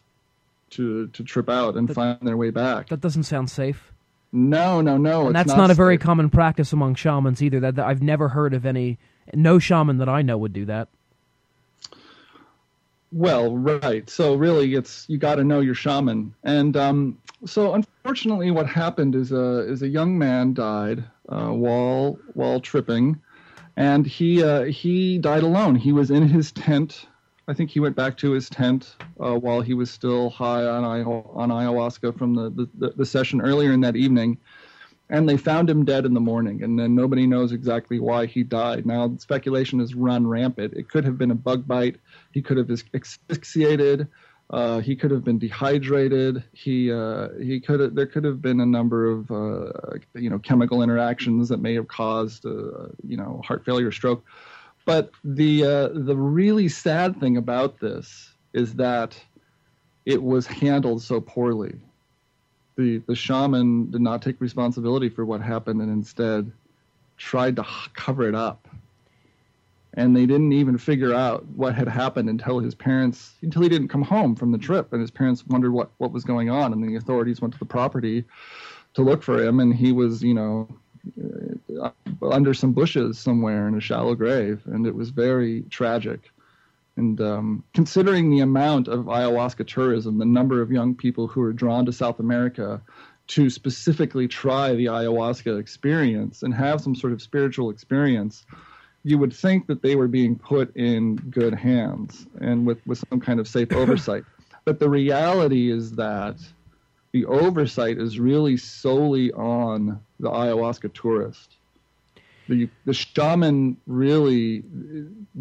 [0.71, 2.89] to to trip out and find their way back.
[2.89, 3.93] That doesn't sound safe.
[4.35, 5.27] No, no, no.
[5.27, 7.61] and that's not, a very common practice among shamans either.
[7.61, 8.97] That, that I've never heard of any.
[9.33, 10.89] No shaman that I know would do that.
[13.13, 14.09] Well, right.
[14.09, 16.33] So really, it's you got to know your shaman.
[16.43, 22.19] And um, so, unfortunately, what happened is a is a young man died uh, while
[22.33, 23.21] while tripping,
[23.77, 25.75] and he uh, he died alone.
[25.75, 27.07] He was in his tent.
[27.47, 30.83] I think he went back to his tent uh, while he was still high on
[30.83, 34.37] on ayahuasca from the, the the session earlier in that evening.
[35.07, 38.41] And they found him dead in the morning, and then nobody knows exactly why he
[38.41, 38.87] died.
[38.87, 40.73] Now, speculation has run rampant.
[40.73, 41.97] It could have been a bug bite.
[42.31, 44.07] He could have asphyxiated.
[44.49, 46.43] Uh, he could have been dehydrated.
[46.53, 50.39] He uh, he could have, there could have been a number of uh, you know
[50.39, 54.23] chemical interactions that may have caused uh, you know heart failure, stroke.
[54.85, 59.19] But the uh, the really sad thing about this is that
[60.05, 61.75] it was handled so poorly.
[62.77, 66.51] The the shaman did not take responsibility for what happened and instead
[67.17, 68.67] tried to cover it up
[69.95, 73.87] and they didn't even figure out what had happened until his parents until he didn't
[73.87, 76.83] come home from the trip and his parents wondered what what was going on and
[76.83, 78.23] the authorities went to the property
[78.93, 80.67] to look for him and he was you know
[82.21, 86.31] under some bushes somewhere in a shallow grave and it was very tragic
[86.97, 91.53] and um, considering the amount of ayahuasca tourism the number of young people who are
[91.53, 92.81] drawn to south america
[93.27, 98.45] to specifically try the ayahuasca experience and have some sort of spiritual experience
[99.05, 103.21] you would think that they were being put in good hands and with, with some
[103.21, 104.25] kind of safe oversight.
[104.65, 106.37] But the reality is that
[107.15, 111.55] the oversight is really solely on the ayahuasca tourist.
[112.49, 114.65] The, the shaman really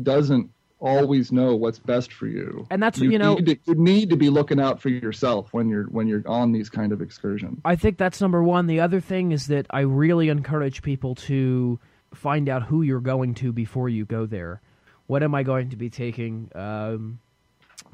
[0.01, 2.65] doesn't always know what's best for you.
[2.71, 5.53] And that's what- you know- need to, you need to be looking out for yourself
[5.53, 7.59] when you're when you're on these kind of excursions.
[7.65, 8.69] I think that's number one.
[8.69, 11.81] The other thing is that I really encourage people to
[12.15, 14.61] find out who you're going to before you go there.
[15.09, 16.53] What am I going to be taking?
[16.55, 17.19] Um,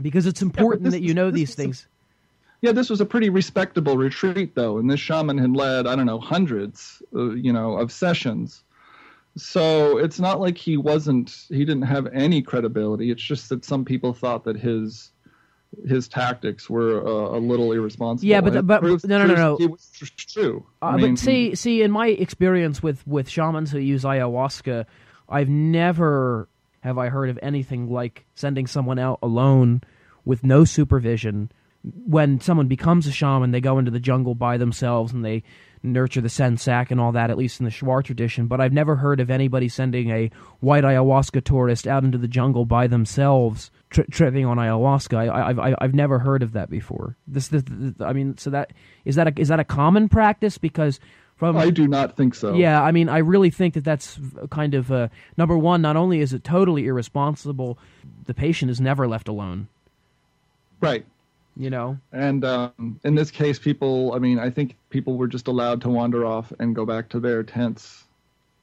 [0.02, 1.86] because it's important this that you know these is- things.
[2.62, 6.06] Yeah, this was a pretty respectable retreat, though, and this shaman had led I don't
[6.06, 8.64] know hundreds, uh, you know, of sessions.
[9.36, 13.10] So it's not like he wasn't he didn't have any credibility.
[13.10, 15.12] It's just that some people thought that his
[15.88, 18.28] his tactics were uh, a little irresponsible.
[18.28, 19.56] Yeah, but the- but- proves- no, no, no, no.
[19.60, 20.66] It was true.
[20.82, 24.84] Uh, I mean, but see, see, in my experience with with shamans who use ayahuasca,
[25.28, 26.48] I've never
[26.80, 29.82] have I heard of anything like sending someone out alone
[30.24, 31.52] with no supervision.
[31.82, 35.42] When someone becomes a shaman, they go into the jungle by themselves and they
[35.82, 38.46] nurture the sensac and all that, at least in the Shuar tradition.
[38.48, 42.66] But I've never heard of anybody sending a white ayahuasca tourist out into the jungle
[42.66, 45.16] by themselves, tri- tripping on ayahuasca.
[45.30, 47.16] I, I've I- I've never heard of that before.
[47.26, 48.72] This, this, this- I mean, so that
[49.06, 50.58] is that a, is that a common practice?
[50.58, 51.00] Because
[51.36, 52.52] from I do not think so.
[52.56, 55.80] yeah, I mean, I really think that that's kind of uh, number one.
[55.80, 57.78] Not only is it totally irresponsible,
[58.26, 59.68] the patient is never left alone.
[60.82, 61.06] Right.
[61.60, 65.46] You know, And um, in this case, people, I mean, I think people were just
[65.46, 68.04] allowed to wander off and go back to their tents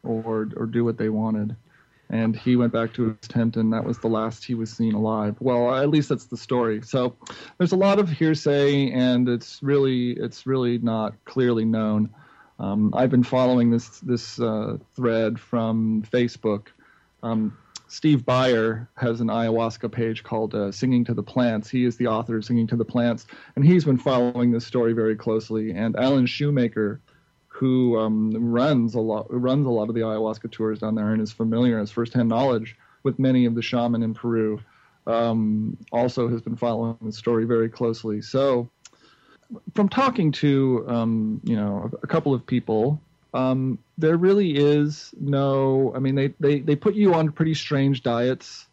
[0.02, 1.56] or, or do what they wanted.
[2.10, 4.96] And he went back to his tent, and that was the last he was seen
[4.96, 5.36] alive.
[5.40, 6.82] Well, at least that's the story.
[6.82, 7.16] So
[7.60, 12.10] there's a lot of hearsay, and it's really, it's really not clearly known.
[12.58, 16.70] Um, I've been following this this uh, thread from Facebook.
[17.22, 17.56] Um,
[17.88, 21.70] Steve Beyer has an ayahuasca page called uh, Singing to the Plants.
[21.70, 24.94] He is the author of Singing to the Plants, and he's been following this story
[24.94, 25.72] very closely.
[25.72, 27.00] And Alan Shoemaker,
[27.48, 31.22] who um, runs a lot runs a lot of the ayahuasca tours down there and
[31.22, 34.60] is familiar, has firsthand knowledge with many of the shaman in Peru,
[35.06, 38.22] um, also has been following the story very closely.
[38.22, 38.70] So,
[39.76, 43.02] from talking to um, you know a couple of people
[43.38, 45.94] um, there really is no.
[45.96, 48.66] I mean, they, they, they put you on pretty strange diets.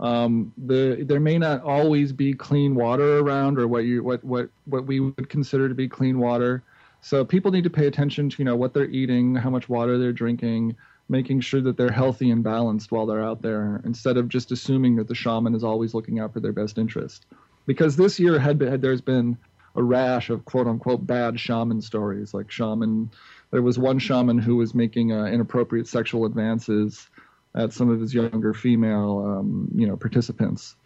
[0.00, 4.48] Um, the there may not always be clean water around, or what you what what
[4.64, 6.62] what we would consider to be clean water.
[7.02, 9.96] So people need to pay attention to you know what they're eating, how much water
[9.96, 10.76] they're drinking,
[11.08, 14.96] making sure that they're healthy and balanced while they're out there, instead of just assuming
[14.96, 17.26] that the shaman is always looking out for their best interest.
[17.66, 19.36] Because this year had, had there's been
[19.76, 23.10] a rash of quote unquote bad shaman stories, like shaman
[23.50, 27.08] there was one shaman who was making uh, inappropriate sexual advances
[27.54, 30.76] at some of his younger female, um, you know, participants.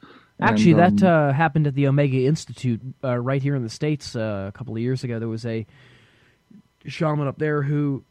[0.40, 3.68] Actually, and, that um, uh, happened at the Omega Institute uh, right here in the
[3.68, 5.18] states uh, a couple of years ago.
[5.18, 5.66] There was a
[6.86, 8.02] shaman up there who,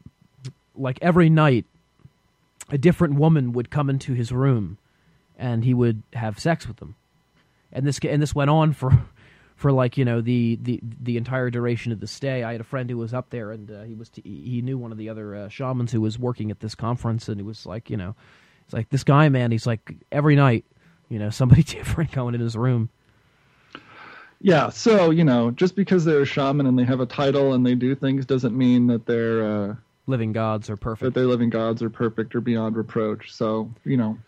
[0.74, 1.66] like every night,
[2.70, 4.78] a different woman would come into his room,
[5.36, 6.94] and he would have sex with them,
[7.72, 9.04] and this and this went on for
[9.56, 12.42] for like you know the, the the entire duration of the stay.
[12.42, 14.76] I had a friend who was up there, and uh, he was t- he knew
[14.76, 17.66] one of the other uh, shamans who was working at this conference, and he was
[17.66, 18.14] like, you know,
[18.64, 19.50] it's like this guy, man.
[19.50, 20.64] He's like every night,
[21.08, 22.90] you know, somebody different going in his room.
[24.40, 27.64] Yeah, so you know, just because they're a shaman and they have a title and
[27.64, 29.74] they do things doesn't mean that they're uh,
[30.06, 31.04] living gods are perfect.
[31.04, 33.32] That they're living gods are perfect or beyond reproach.
[33.32, 34.18] So you know,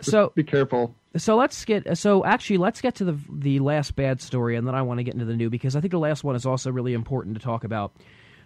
[0.00, 0.94] so be careful.
[1.16, 4.74] So let's get so actually let's get to the the last bad story, and then
[4.74, 6.70] I want to get into the new because I think the last one is also
[6.70, 7.92] really important to talk about.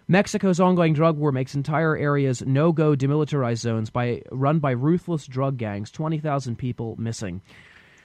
[0.09, 5.57] Mexico's ongoing drug war makes entire areas no-go demilitarized zones by run by ruthless drug
[5.57, 5.91] gangs.
[5.91, 7.41] Twenty thousand people missing.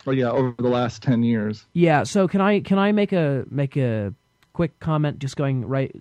[0.07, 1.65] Oh yeah, over the last ten years.
[1.73, 2.03] Yeah.
[2.03, 4.15] So can I can I make a make a
[4.53, 5.95] quick comment, just going right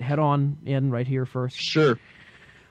[0.00, 1.56] head on in right here first?
[1.56, 1.98] Sure.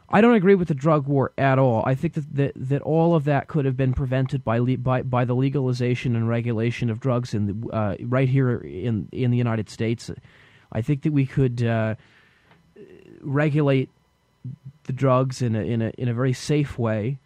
[0.10, 1.84] I don't agree with the drug war at all.
[1.86, 5.02] I think that that, that all of that could have been prevented by le- by
[5.02, 9.38] by the legalization and regulation of drugs in the uh, right here in in the
[9.38, 10.10] United States.
[10.72, 11.96] I think that we could uh,
[13.22, 13.90] regulate
[14.84, 17.20] the drugs in a in a in a very safe way,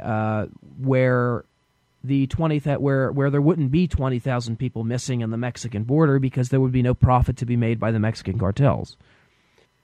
[0.00, 0.46] uh,
[0.78, 1.44] where
[2.02, 5.84] the twenty that where where there wouldn't be twenty thousand people missing in the Mexican
[5.84, 8.96] border because there would be no profit to be made by the Mexican cartels.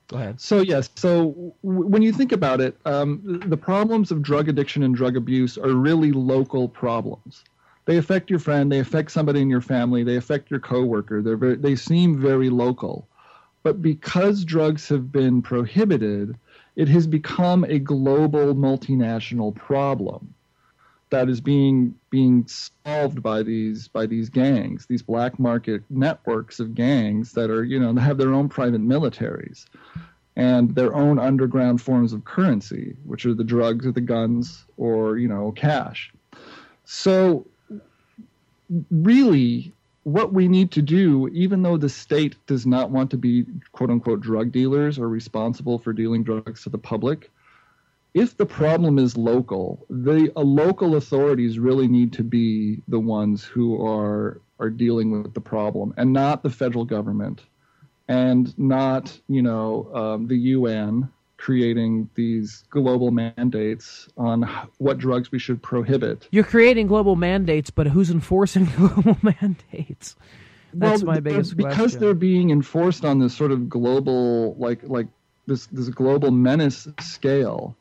[0.09, 0.41] Go ahead.
[0.41, 4.81] So yes, so w- when you think about it, um, the problems of drug addiction
[4.81, 7.43] and drug abuse are really local problems.
[7.85, 11.21] They affect your friend, they affect somebody in your family, they affect your coworker.
[11.21, 13.07] They're very, they seem very local,
[13.61, 16.35] but because drugs have been prohibited,
[16.75, 20.33] it has become a global multinational problem
[21.09, 22.47] that is being being
[22.85, 27.79] solved by these by these gangs, these black market networks of gangs that are you
[27.79, 29.65] know have their own private militaries
[30.35, 35.17] and their own underground forms of currency, which are the drugs or the guns or
[35.17, 36.13] you know cash.
[36.85, 37.45] So
[38.91, 43.45] really what we need to do, even though the state does not want to be
[43.71, 47.31] quote unquote drug dealers or responsible for dealing drugs to the public,
[48.13, 53.43] if the problem is local, the uh, local authorities really need to be the ones
[53.43, 57.41] who are are dealing with the problem, and not the federal government,
[58.07, 64.43] and not you know um, the UN creating these global mandates on
[64.77, 66.27] what drugs we should prohibit.
[66.31, 70.17] You're creating global mandates, but who's enforcing global mandates?
[70.73, 71.57] That's well, my biggest question.
[71.57, 71.99] because question.
[72.01, 75.07] they're being enforced on this sort of global, like like
[75.45, 77.75] this this global menace scale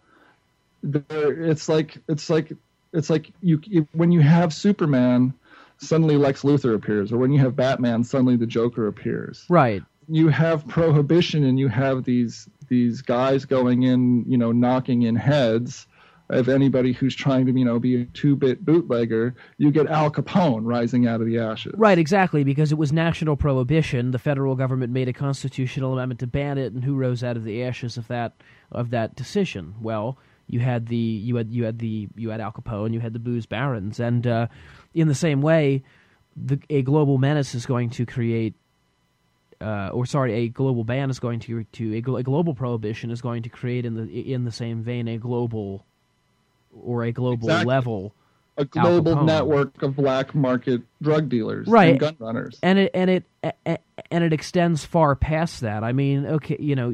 [0.83, 2.53] it's like it's like
[2.93, 3.61] it's like you,
[3.93, 5.35] when you have Superman,
[5.79, 9.45] suddenly Lex Luthor appears, or when you have Batman, suddenly the Joker appears.
[9.49, 9.83] Right.
[10.09, 15.17] You have prohibition, and you have these these guys going in, you know, knocking in
[15.17, 15.87] heads
[16.31, 19.35] of anybody who's trying to, you know, be a two-bit bootlegger.
[19.57, 21.73] You get Al Capone rising out of the ashes.
[21.75, 24.11] Right, exactly, because it was national prohibition.
[24.11, 27.45] The federal government made a constitutional amendment to ban it, and who rose out of
[27.45, 28.35] the ashes of that
[28.71, 29.75] of that decision?
[29.81, 30.19] Well,
[30.49, 33.19] you had the you had you had the you had Al Capone, you had the
[33.19, 34.47] booze barons, and uh,
[34.95, 35.83] in the same way,
[36.37, 38.55] the, a global menace is going to create,
[39.61, 43.21] uh, or sorry, a global ban is going to to a, a, global prohibition is
[43.21, 45.85] going to create in the in the same vein a global
[46.83, 47.67] or a global exactly.
[47.67, 48.15] level.
[48.57, 51.91] A global network of black market drug dealers right.
[51.91, 53.25] and gun runners, and it and it
[54.11, 55.85] and it extends far past that.
[55.85, 56.93] I mean, okay, you know,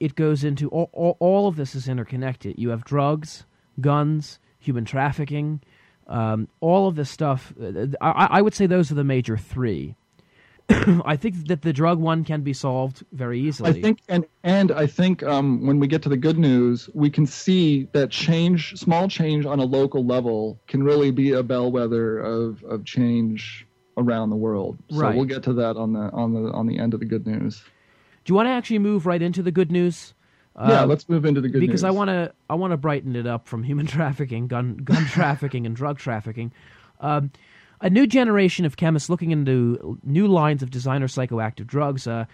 [0.00, 2.58] it goes into all, all, all of this is interconnected.
[2.58, 3.44] You have drugs,
[3.80, 5.60] guns, human trafficking,
[6.06, 7.52] um, all of this stuff.
[8.00, 9.94] I, I would say those are the major three.
[11.04, 13.70] I think that the drug one can be solved very easily.
[13.70, 17.08] I think, and and I think um, when we get to the good news, we
[17.08, 22.18] can see that change, small change on a local level, can really be a bellwether
[22.18, 24.78] of of change around the world.
[24.90, 25.16] So Right.
[25.16, 27.62] we'll get to that on the on the on the end of the good news.
[28.28, 30.12] Do you want to actually move right into the good news?
[30.54, 31.88] yeah, Uh, let's move into the good because news.
[31.88, 35.64] I want to I want to brighten it up from human trafficking, gun gun trafficking,
[35.64, 36.52] and drug trafficking.
[37.00, 37.30] Um,
[37.80, 42.06] a new generation of chemists looking into new lines of designer psychoactive drugs.
[42.06, 42.26] Uh,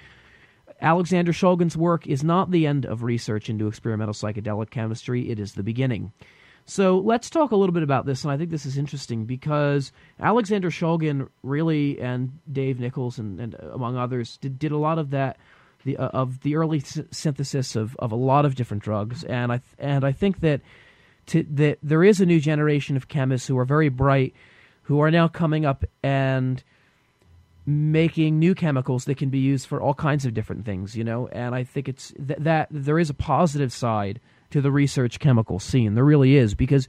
[0.81, 5.53] Alexander Shulgin's work is not the end of research into experimental psychedelic chemistry; it is
[5.53, 6.11] the beginning.
[6.67, 9.93] So let's talk a little bit about this, and I think this is interesting because
[10.19, 15.11] Alexander Shulgin really and Dave Nichols and, and among others did, did a lot of
[15.11, 15.37] that
[15.85, 19.53] the uh, of the early s- synthesis of, of a lot of different drugs, and
[19.53, 20.61] I th- and I think that
[21.27, 24.35] to, that there is a new generation of chemists who are very bright,
[24.83, 26.63] who are now coming up and
[27.67, 31.29] making new chemicals that can be used for all kinds of different things, you know.
[31.29, 34.21] And I think it's th- that there is a positive side
[34.51, 35.95] to the research chemical scene.
[35.95, 36.89] There really is because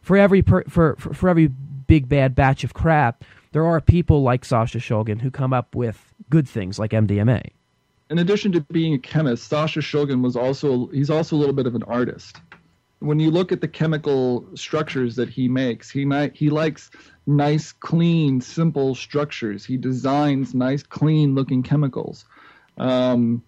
[0.00, 4.22] for every per, for, for for every big bad batch of crap, there are people
[4.22, 7.50] like Sasha Shulgin who come up with good things like MDMA.
[8.12, 11.66] In addition to being a chemist, Sasha Shulgin was also he's also a little bit
[11.66, 12.36] of an artist.
[12.98, 16.90] When you look at the chemical structures that he makes, he might he likes
[17.26, 19.64] nice, clean, simple structures.
[19.64, 22.26] He designs nice, clean looking chemicals.
[22.76, 23.42] Um,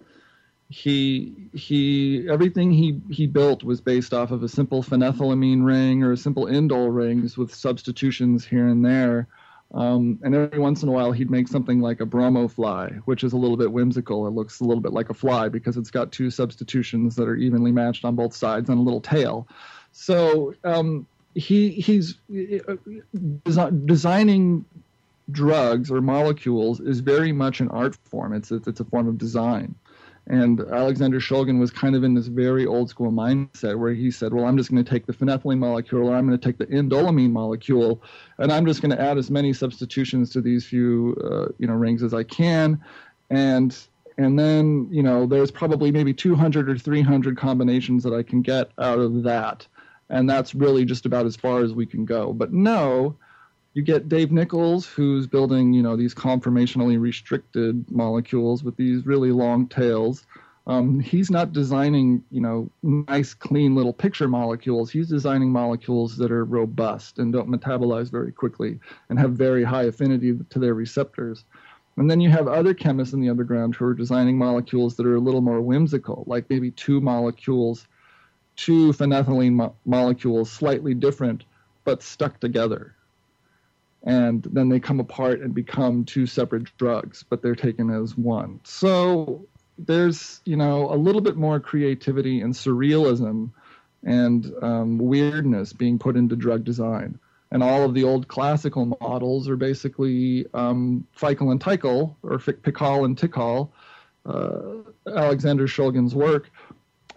[0.70, 6.12] he he everything he he built was based off of a simple phenethylamine ring or
[6.12, 9.28] a simple indole rings with substitutions here and there.
[9.74, 13.24] Um, and every once in a while, he'd make something like a bromo fly, which
[13.24, 14.26] is a little bit whimsical.
[14.28, 17.34] It looks a little bit like a fly because it's got two substitutions that are
[17.34, 19.48] evenly matched on both sides and a little tail.
[19.90, 22.76] So um, he he's uh,
[23.44, 24.64] desi- designing
[25.30, 28.32] drugs or molecules is very much an art form.
[28.32, 29.74] It's, it's a form of design.
[30.26, 34.32] And Alexander Shulgin was kind of in this very old school mindset where he said,
[34.32, 36.66] Well, I'm just going to take the phenethylene molecule or I'm going to take the
[36.66, 38.02] indolamine molecule
[38.38, 41.74] and I'm just going to add as many substitutions to these few uh, you know
[41.74, 42.82] rings as I can.
[43.28, 43.76] And
[44.16, 48.70] and then you know there's probably maybe 200 or 300 combinations that I can get
[48.78, 49.66] out of that.
[50.08, 52.32] And that's really just about as far as we can go.
[52.32, 53.16] But no,
[53.74, 59.32] you get Dave Nichols, who's building, you know, these conformationally restricted molecules with these really
[59.32, 60.24] long tails.
[60.66, 64.90] Um, he's not designing, you know, nice, clean little picture molecules.
[64.90, 69.82] He's designing molecules that are robust and don't metabolize very quickly and have very high
[69.82, 71.44] affinity to their receptors.
[71.96, 75.16] And then you have other chemists in the underground who are designing molecules that are
[75.16, 77.86] a little more whimsical, like maybe two molecules,
[78.56, 81.44] two phenethylene mo- molecules, slightly different,
[81.84, 82.94] but stuck together
[84.04, 88.60] and then they come apart and become two separate drugs, but they're taken as one.
[88.64, 89.46] So
[89.78, 93.50] there's, you know, a little bit more creativity and surrealism
[94.04, 97.18] and um, weirdness being put into drug design.
[97.50, 102.62] And all of the old classical models are basically um, Feichel and Teichel, or Fick-
[102.62, 103.70] PiHKAL and TiHKAL,
[104.26, 106.50] uh, Alexander Shulgin's work.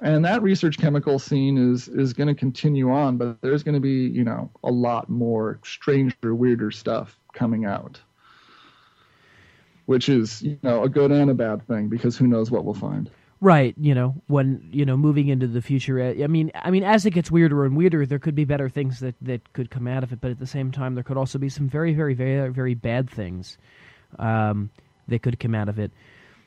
[0.02, 3.82] And that research chemical scene is is going to continue on, but there's going to
[3.82, 8.00] be you know a lot more stranger, weirder stuff coming out,
[9.88, 12.76] which is you know a good and a bad thing because who knows what we'll
[12.76, 13.10] find.
[13.40, 16.00] Right, you know, when you know moving into the future.
[16.00, 18.70] uh, I mean, I mean, as it gets weirder and weirder, there could be better
[18.70, 21.18] things that that could come out of it, but at the same time, there could
[21.18, 23.58] also be some very, very, very, very bad things
[24.20, 24.70] um,
[25.08, 25.92] that could come out of it.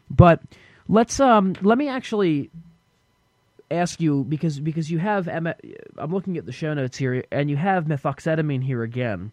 [0.09, 0.41] But
[0.89, 2.51] let's um, let me actually
[3.71, 5.55] ask you because because you have I'm
[6.11, 9.33] looking at the show notes here, and you have methoxetamine here again,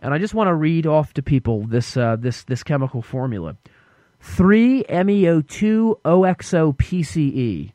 [0.00, 3.56] and I just want to read off to people this uh, this this chemical formula.
[4.20, 7.72] 3 MEO2 OXO PCE.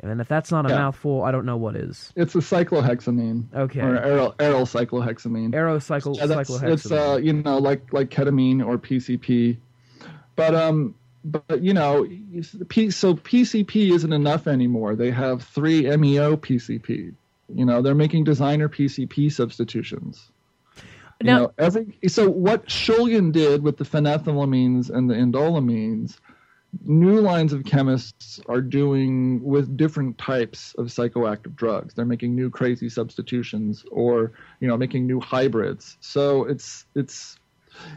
[0.00, 0.76] And if that's not a Yeah.
[0.76, 2.12] mouthful, I don't know what is.
[2.16, 3.52] It's a cyclohexamine.
[3.52, 3.80] Okay.
[3.80, 5.52] Or aryl, aryl cyclohexamine.
[5.52, 6.72] Aerocycle Yeah, cyclohexamine.
[6.72, 9.56] it's uh, you know like like ketamine or PCP,
[10.36, 10.94] but um,
[11.30, 12.04] but you know,
[12.42, 14.96] so PCP isn't enough anymore.
[14.96, 17.14] They have three MEO PCP.
[17.54, 20.30] You know, they're making designer PCP substitutions.
[21.20, 26.18] You Now- know, every so what Shulgin did with the phenethylamines and the indolamines,
[26.84, 31.94] new lines of chemists are doing with different types of psychoactive drugs.
[31.94, 35.96] They're making new crazy substitutions or you know making new hybrids.
[36.00, 37.36] So it's it's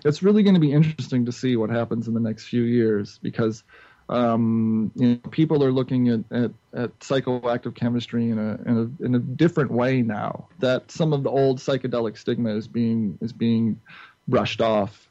[0.05, 3.19] it's really going to be interesting to see what happens in the next few years
[3.21, 3.63] because
[4.09, 9.05] Um, you know, people are looking at, at, at psychoactive chemistry in a, in a
[9.05, 10.49] in a different way now.
[10.59, 13.79] That some of the old psychedelic stigma is being is being
[14.27, 15.07] brushed off,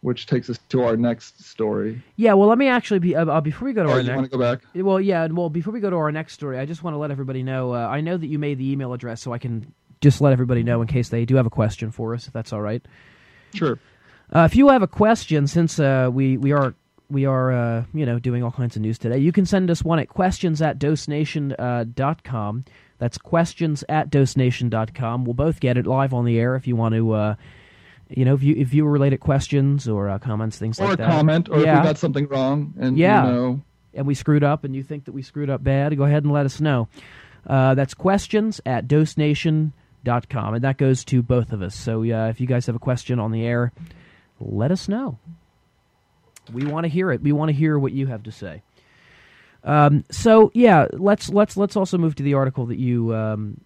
[0.00, 2.02] which takes us to our next story.
[2.16, 4.06] Yeah, well, let me actually be uh, uh before we go to oh, our you
[4.08, 4.16] next.
[4.16, 4.62] want to go back?
[4.74, 5.28] Well, yeah.
[5.30, 7.72] Well, before we go to our next story, I just want to let everybody know.
[7.74, 10.64] Uh, I know that you made the email address, so I can just let everybody
[10.64, 12.82] know in case they do have a question for us, if that's all right.
[13.54, 13.78] Sure.
[14.34, 16.74] Uh, if you have a question, since uh, we we are
[17.10, 19.82] we are uh, you know doing all kinds of news today, you can send us
[19.84, 22.64] one at questions at dosenation uh, dot com.
[22.98, 25.24] That's questions at dosenation dot com.
[25.24, 27.12] We'll both get it live on the air if you want to.
[27.12, 27.34] Uh,
[28.08, 30.96] you know, if you if you related questions or uh, comments, things Or like a
[30.98, 31.10] that.
[31.10, 31.80] comment, or if Yeah.
[31.80, 33.26] we got something wrong, and Yeah.
[33.26, 33.60] you know,
[33.94, 36.32] and we screwed up and you think that we screwed up bad, go ahead and
[36.32, 36.88] let us know.
[37.46, 41.74] Uh, that's questions at dosenation.com, and that goes to both of us.
[41.74, 43.72] So uh, if you guys have a question on the air,
[44.40, 45.18] let us know.
[46.52, 47.22] We want to hear it.
[47.22, 48.62] We want to hear what you have to say.
[49.62, 53.60] Um, so yeah, let's let's let's also move to the article that you um,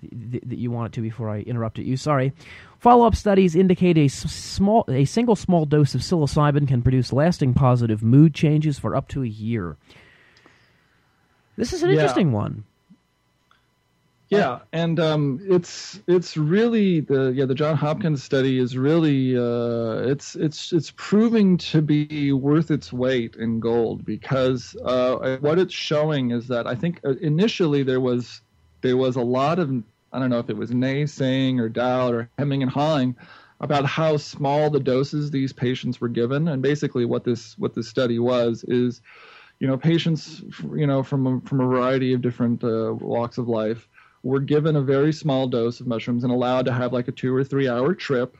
[0.00, 1.96] th- that you wanted to before I interrupted you.
[1.96, 2.32] Sorry.
[2.80, 8.02] Follow-up studies indicate a small, a single small dose of psilocybin can produce lasting positive
[8.02, 9.76] mood changes for up to a year.
[11.56, 11.94] This is an Yeah.
[11.96, 12.64] interesting one.
[14.34, 20.08] Yeah, and um, it's it's really the yeah the John Hopkins study is really uh,
[20.08, 25.74] it's it's it's proving to be worth its weight in gold because uh, what it's
[25.74, 28.40] showing is that I think uh, initially there was
[28.82, 29.70] there was a lot of
[30.12, 33.16] I don't know if it was naysaying or doubt or hemming and hawing
[33.60, 37.88] about how small the doses these patients were given, and basically what this what this
[37.88, 39.00] study was is
[39.60, 40.42] you know patients
[40.74, 43.88] you know from a, from a variety of different uh, walks of life
[44.24, 47.32] were given a very small dose of mushrooms and allowed to have like a two
[47.32, 48.36] or three hour trip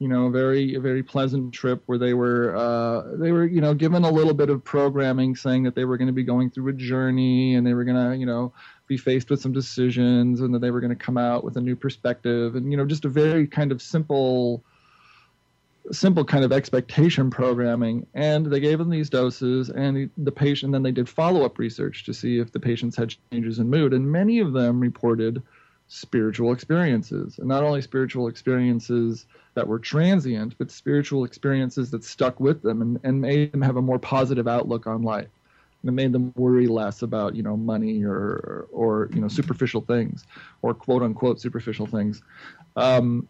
[0.00, 3.60] you know a very a very pleasant trip where they were uh, they were you
[3.60, 6.50] know given a little bit of programming saying that they were going to be going
[6.50, 8.52] through a journey and they were going to you know
[8.88, 11.60] be faced with some decisions and that they were going to come out with a
[11.60, 14.64] new perspective and you know just a very kind of simple
[15.92, 20.82] simple kind of expectation programming and they gave them these doses and the, patient then
[20.82, 24.38] they did follow-up research to see if the patients had changes in mood and many
[24.38, 25.42] of them reported
[25.88, 27.38] spiritual experiences.
[27.38, 32.80] And not only spiritual experiences that were transient but spiritual experiences that stuck with them
[32.80, 35.28] and, and made them have a more positive outlook on life.
[35.82, 39.80] And it made them worry less about you know money or or you know superficial
[39.80, 40.24] things
[40.62, 42.22] or quote unquote superficial things.
[42.76, 43.26] Um,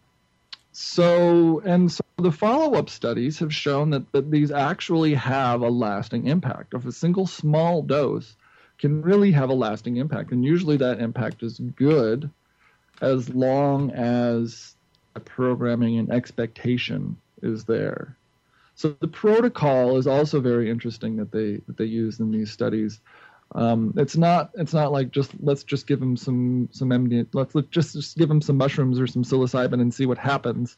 [0.73, 6.27] so and so the follow-up studies have shown that, that these actually have a lasting
[6.27, 6.75] impact.
[6.75, 8.37] Of a single small dose
[8.79, 12.31] can really have a lasting impact and usually that impact is good
[13.01, 14.77] as long as
[15.14, 18.16] the programming and expectation is there.
[18.75, 23.01] So the protocol is also very interesting that they that they use in these studies
[23.55, 27.55] um, it's not it's not like just let's just give them some some MD, let's
[27.55, 30.76] let, just just give them some mushrooms or some psilocybin and see what happens.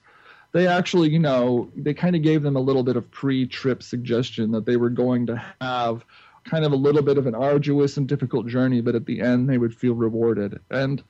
[0.53, 4.51] They actually, you know, they kind of gave them a little bit of pre-trip suggestion
[4.53, 6.05] that they were going to have
[6.45, 9.49] kind of a little bit of an arduous and difficult journey, but at the end
[9.49, 10.61] they would feel rewarded.
[10.71, 11.03] And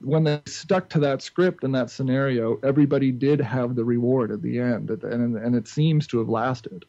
[0.00, 4.42] when they stuck to that script and that scenario, everybody did have the reward at
[4.42, 6.84] the end, and and it seems to have lasted.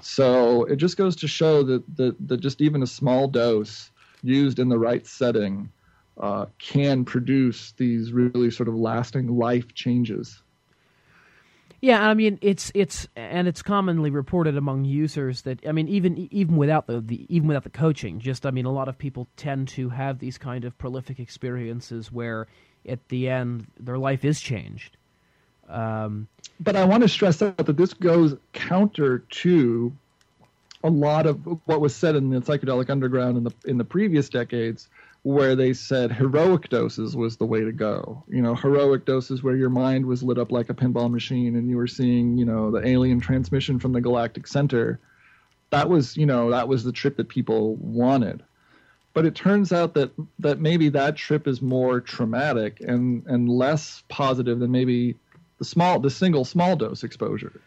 [0.00, 3.90] So it just goes to show that, that, that just even a small dose
[4.22, 5.70] used in the right setting
[6.18, 10.42] uh, can produce these really sort of lasting life changes.
[11.80, 16.18] Yeah, I mean it's it's and it's commonly reported among users that I mean even
[16.32, 19.28] even without the, the even without the coaching, just I mean a lot of people
[19.36, 22.48] tend to have these kind of prolific experiences where
[22.88, 24.96] at the end their life is changed.
[25.68, 26.28] Um,
[26.60, 29.92] But I want to stress out that this goes counter to
[30.82, 34.28] a lot of what was said in the psychedelic underground in the in the previous
[34.28, 34.88] decades,
[35.22, 38.22] where they said heroic doses was the way to go.
[38.28, 41.68] You know, heroic doses where your mind was lit up like a pinball machine and
[41.68, 44.98] you were seeing, you know, the alien transmission from the galactic center.
[45.70, 48.42] That was, you know, that was the trip that people wanted.
[49.14, 54.02] But it turns out that that maybe that trip is more traumatic and and less
[54.08, 55.16] positive than maybe
[55.58, 57.60] the small the single small dose exposure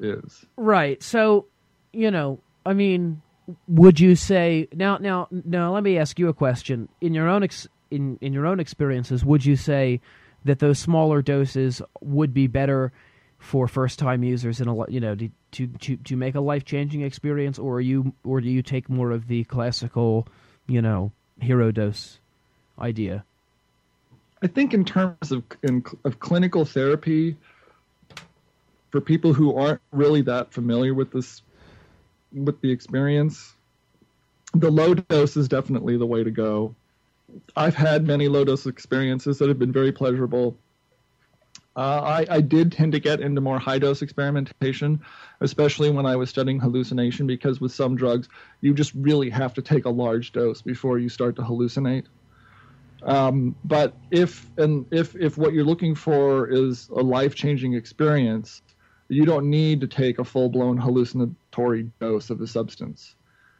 [0.00, 0.44] is.
[0.56, 1.02] Right.
[1.02, 1.46] So,
[1.92, 3.22] you know, I mean,
[3.68, 6.88] would you say now now now let me ask you a question.
[7.00, 10.00] In your own ex, in in your own experiences, would you say
[10.44, 12.92] that those smaller doses would be better
[13.38, 17.58] for first time users in a you know to to to, make a life-changing experience
[17.58, 20.26] or you or do you take more of the classical,
[20.66, 22.18] you know, hero dose
[22.78, 23.24] idea?
[24.46, 27.36] I think in terms of in, of clinical therapy,
[28.92, 31.42] for people who aren't really that familiar with this
[32.32, 33.52] with the experience.
[34.54, 36.76] The low dose is definitely the way to go.
[37.56, 40.56] I've had many low dose experiences that have been very pleasurable.
[41.74, 45.00] Uh, I, I, did tend to get into more high dose experimentation,
[45.40, 48.28] especially when I was studying hallucination, because with some drugs,
[48.60, 52.04] you just really have to take a large dose before you start to hallucinate.
[53.06, 58.62] Um, but if and if if what you're looking for is a life changing experience,
[59.08, 63.14] you don't need to take a full blown hallucinatory dose of a substance.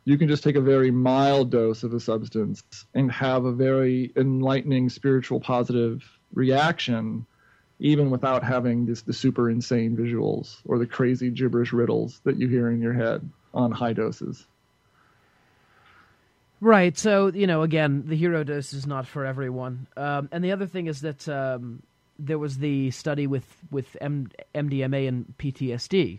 [0.05, 2.63] You can just take a very mild dose of a substance
[2.95, 7.27] and have a very enlightening spiritual positive reaction
[7.79, 12.49] even without having this, the super insane visuals or the crazy gibberish riddles that you
[12.49, 14.47] hear in your head on high doses.
[16.61, 16.97] Right.
[16.97, 19.87] So you know, again, the hero dose is not for everyone.
[19.97, 21.83] Um, and the other thing is that um,
[22.19, 26.19] there was the study with with M- MDMA and PTSD,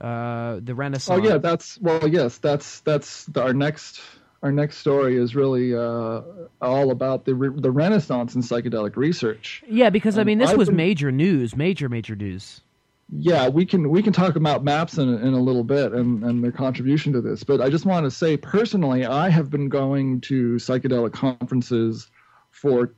[0.00, 1.20] uh, the Renaissance.
[1.20, 4.00] Oh yeah, that's well, yes, that's that's the, our next
[4.42, 6.22] our next story is really uh,
[6.62, 9.62] all about the re- the renaissance in psychedelic research.
[9.68, 12.62] Yeah, because I mean, this I've was been, major news, major major news.
[13.10, 16.44] Yeah, we can we can talk about MAPS in, in a little bit and, and
[16.44, 20.20] their contribution to this, but I just want to say personally, I have been going
[20.22, 22.10] to psychedelic conferences
[22.50, 22.92] for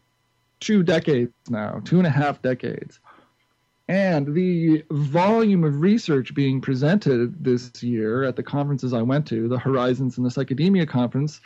[0.59, 2.99] two decades now, two and a half decades.
[3.89, 9.49] And the volume of research being presented this year at the conferences I went to,
[9.49, 11.41] the Horizons and the Psychedemia Conference,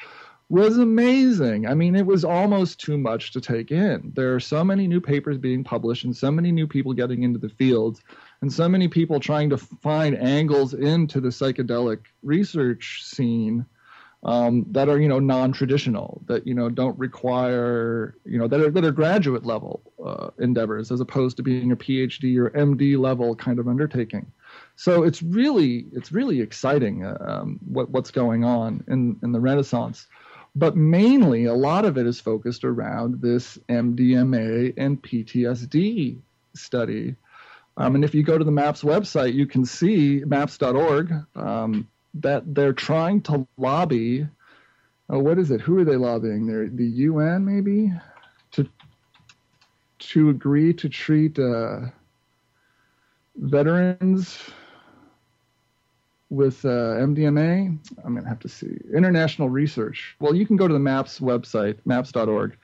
[0.51, 1.67] was amazing.
[1.67, 4.12] I mean, it was almost too much to take in.
[4.15, 7.39] There are so many new papers being published and so many new people getting into
[7.39, 8.03] the fields
[8.45, 13.64] and so many people trying to find angles into the psychedelic research scene
[14.22, 18.70] um, that are you know non-traditional that you know don't require you know that are
[18.70, 23.34] that are graduate level uh, endeavors as opposed to being a PhD or MD level
[23.34, 24.30] kind of undertaking.
[24.76, 29.40] So it's really it's really exciting uh, um, what what's going on in in the
[29.40, 30.07] Renaissance,
[30.55, 36.18] but mainly a lot of it is focused around this MDMA and PTSD
[36.53, 37.16] study.
[37.77, 41.12] Um, and if you go to the MAPS website, you can see maps.org.
[41.35, 44.29] Um, that they're trying to lobby.
[45.11, 45.61] Oh, what is it?
[45.61, 46.47] Who are they lobbying?
[46.47, 47.93] They're the UN, maybe,
[48.53, 48.68] to
[49.99, 51.81] to agree to treat uh,
[53.37, 54.39] veterans
[56.31, 57.79] with uh, MDMA.
[58.05, 60.16] I'm gonna have to see international research.
[60.20, 62.57] Well, you can go to the MAPS website, maps.org,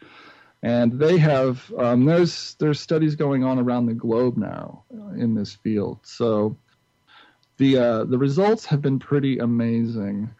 [0.62, 4.84] and they have um, there's there's studies going on around the globe now
[5.16, 5.98] in this field.
[6.02, 6.56] So
[7.56, 10.30] the uh, the results have been pretty amazing.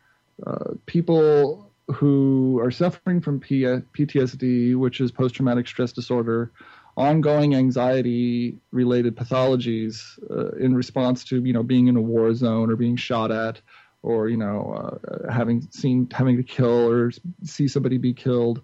[0.47, 6.51] Uh, people who are suffering from P- PTSD, which is post traumatic stress disorder,
[6.97, 12.71] ongoing anxiety related pathologies uh, in response to you know being in a war zone
[12.71, 13.61] or being shot at
[14.03, 17.11] or you know uh, having seen having to kill or
[17.45, 18.63] see somebody be killed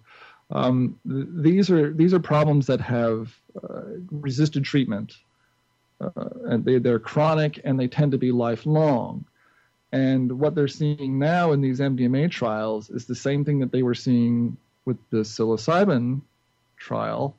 [0.51, 5.17] um, th- these are these are problems that have uh, resisted treatment
[6.01, 6.11] uh,
[6.45, 9.25] and they, they're chronic and they tend to be lifelong.
[9.93, 13.83] And what they're seeing now in these MDMA trials is the same thing that they
[13.83, 16.21] were seeing with the psilocybin
[16.77, 17.35] trial,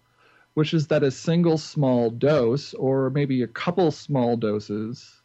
[0.54, 5.22] which is that a single small dose, or maybe a couple small doses,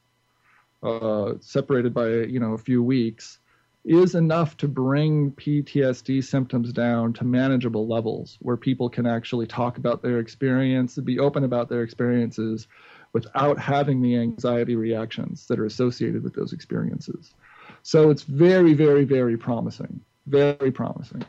[0.82, 3.38] uh, separated by you know a few weeks,
[3.84, 9.76] is enough to bring PTSD symptoms down to manageable levels, where people can actually talk
[9.76, 12.68] about their experience, and be open about their experiences,
[13.12, 17.34] without having the anxiety reactions that are associated with those experiences.
[17.82, 20.00] So it's very, very, very promising.
[20.26, 21.24] Very promising.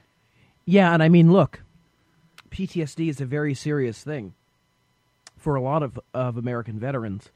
[0.66, 1.62] Yeah, and I mean, look,
[2.52, 4.34] PTSD is a very serious thing
[5.38, 7.30] for a lot of, of American veterans.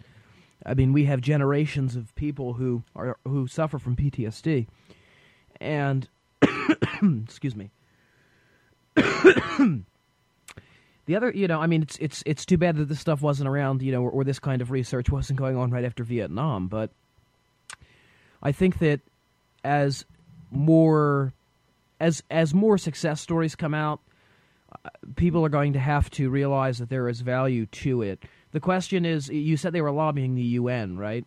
[0.66, 4.68] I mean, we have generations of people who are who suffer from PTSD,
[5.60, 6.08] and
[7.26, 7.72] excuse me.
[11.08, 13.48] The other, you know, I mean, it's it's it's too bad that this stuff wasn't
[13.48, 16.68] around, you know, or, or this kind of research wasn't going on right after Vietnam.
[16.68, 16.92] But
[18.44, 19.00] I think that
[19.64, 20.04] as
[20.52, 21.32] more
[22.02, 24.02] as as more success stories come out,
[24.84, 28.22] uh, people are going to have to realize that there is value to it.
[28.52, 31.26] The question is, you said they were lobbying the UN, right?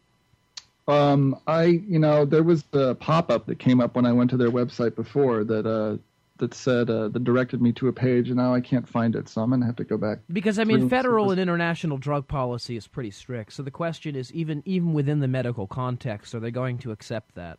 [0.91, 4.31] Um, I, you know, there was a pop up that came up when I went
[4.31, 5.99] to their website before that uh,
[6.39, 9.29] that said uh, that directed me to a page, and now I can't find it,
[9.29, 10.19] so I'm gonna have to go back.
[10.33, 13.53] Because I mean, federal and international drug policy is pretty strict.
[13.53, 17.35] So the question is, even even within the medical context, are they going to accept
[17.37, 17.59] that?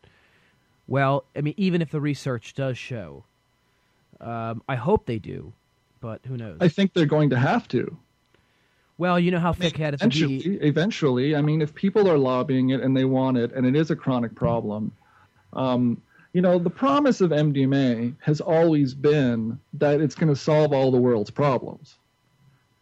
[0.87, 3.23] Well, I mean, even if the research does show,
[4.19, 5.53] um, I hope they do,
[6.01, 6.57] but who knows?
[6.59, 7.97] I think they're going to have to.
[9.01, 12.95] Well, you know how thick-headed eventually, eventually, I mean, if people are lobbying it and
[12.95, 14.91] they want it, and it is a chronic problem,
[15.53, 20.71] Um, you know, the promise of MDMA has always been that it's going to solve
[20.71, 21.95] all the world's problems.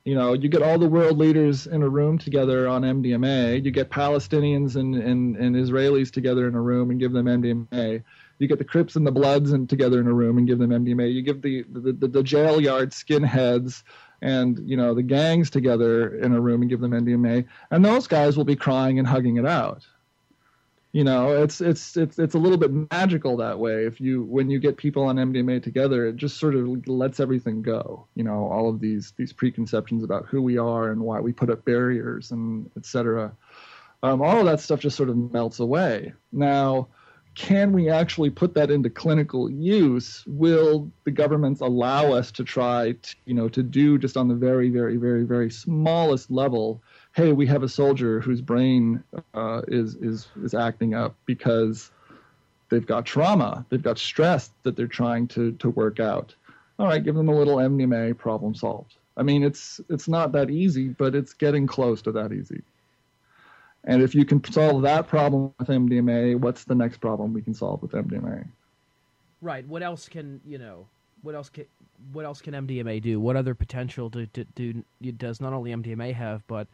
[0.03, 3.63] You know, you get all the world leaders in a room together on MDMA.
[3.63, 8.03] You get Palestinians and, and, and Israelis together in a room and give them MDMA.
[8.39, 10.71] You get the Crips and the Bloods and together in a room and give them
[10.71, 11.13] MDMA.
[11.13, 13.83] You give the the, the, the jail yard skinheads
[14.21, 18.07] and you know the gangs together in a room and give them MDMA, and those
[18.07, 19.85] guys will be crying and hugging it out.
[20.91, 23.85] You know it's it's it's it's a little bit magical that way.
[23.85, 27.61] If you when you get people on mdma together it just sort of lets everything
[27.61, 31.31] go you know all of these these preconceptions about who we are and why we
[31.31, 33.31] put up barriers and etc
[34.03, 36.13] um, all of that stuff just sort of melts away.
[36.31, 36.87] Now
[37.39, 42.91] can we actually put that into clinical use will the governments allow us to try
[43.01, 46.81] to, you know to do just on the very very very very smallest level
[47.15, 51.91] hey, we have a soldier whose brain uh, is is is acting up because
[52.69, 56.35] they've got trauma, they've got stress that they're trying to to work out.
[56.77, 58.95] All right, give them a little MDMA, problem solved.
[59.17, 62.61] I mean, it's it's not that easy, but it's getting close to that easy.
[63.83, 67.53] And if you can solve that problem with MDMA, what's the next problem we can
[67.53, 68.47] solve with MDMA?
[69.41, 69.65] Right.
[69.67, 70.87] What else can you know?
[71.21, 71.65] What else can
[72.11, 73.19] what else can MDMA do?
[73.19, 76.67] What other potential do, do, do does not only MDMA have, but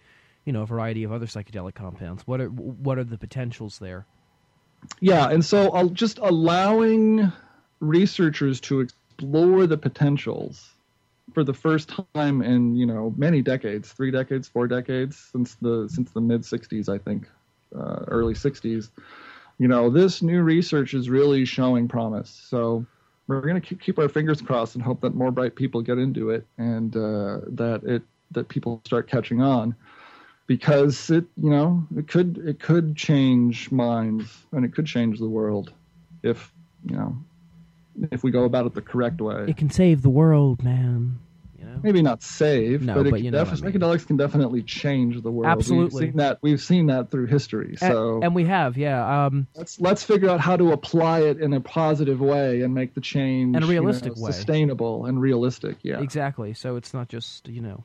[0.46, 2.26] you know a variety of other psychedelic compounds.
[2.26, 4.06] What are what are the potentials there?
[5.00, 7.32] Yeah, and so I'll just allowing
[7.80, 10.75] researchers to explore the potentials
[11.34, 15.88] for the first time in you know many decades, three decades, four decades since the
[15.92, 17.28] since the mid '60s, I think,
[17.76, 18.90] uh, early '60s.
[19.58, 22.30] You know, this new research is really showing promise.
[22.30, 22.86] So
[23.28, 26.30] we're going to keep our fingers crossed and hope that more bright people get into
[26.30, 29.76] it and uh, that it that people start catching on
[30.48, 35.28] because it you know it could it could change minds and it could change the
[35.28, 35.74] world
[36.24, 36.52] if
[36.86, 37.16] you know
[38.12, 39.46] if we go about it the correct way.
[39.48, 41.20] It can save the world, man.
[41.58, 41.80] You know?
[41.82, 43.74] Maybe not save, no, but, but you know def- I mean.
[43.74, 45.52] psychedelics can definitely change the world.
[45.52, 46.40] Absolutely, we've seen that.
[46.42, 47.76] We've seen that through history.
[47.78, 49.26] So, and, and we have, yeah.
[49.26, 52.94] Um, let's let's figure out how to apply it in a positive way and make
[52.94, 55.78] the change in a realistic you know, way, sustainable and realistic.
[55.82, 56.54] Yeah, exactly.
[56.54, 57.84] So it's not just you know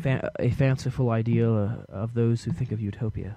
[0.00, 3.36] fa- a fanciful ideal uh, of those who think of utopia.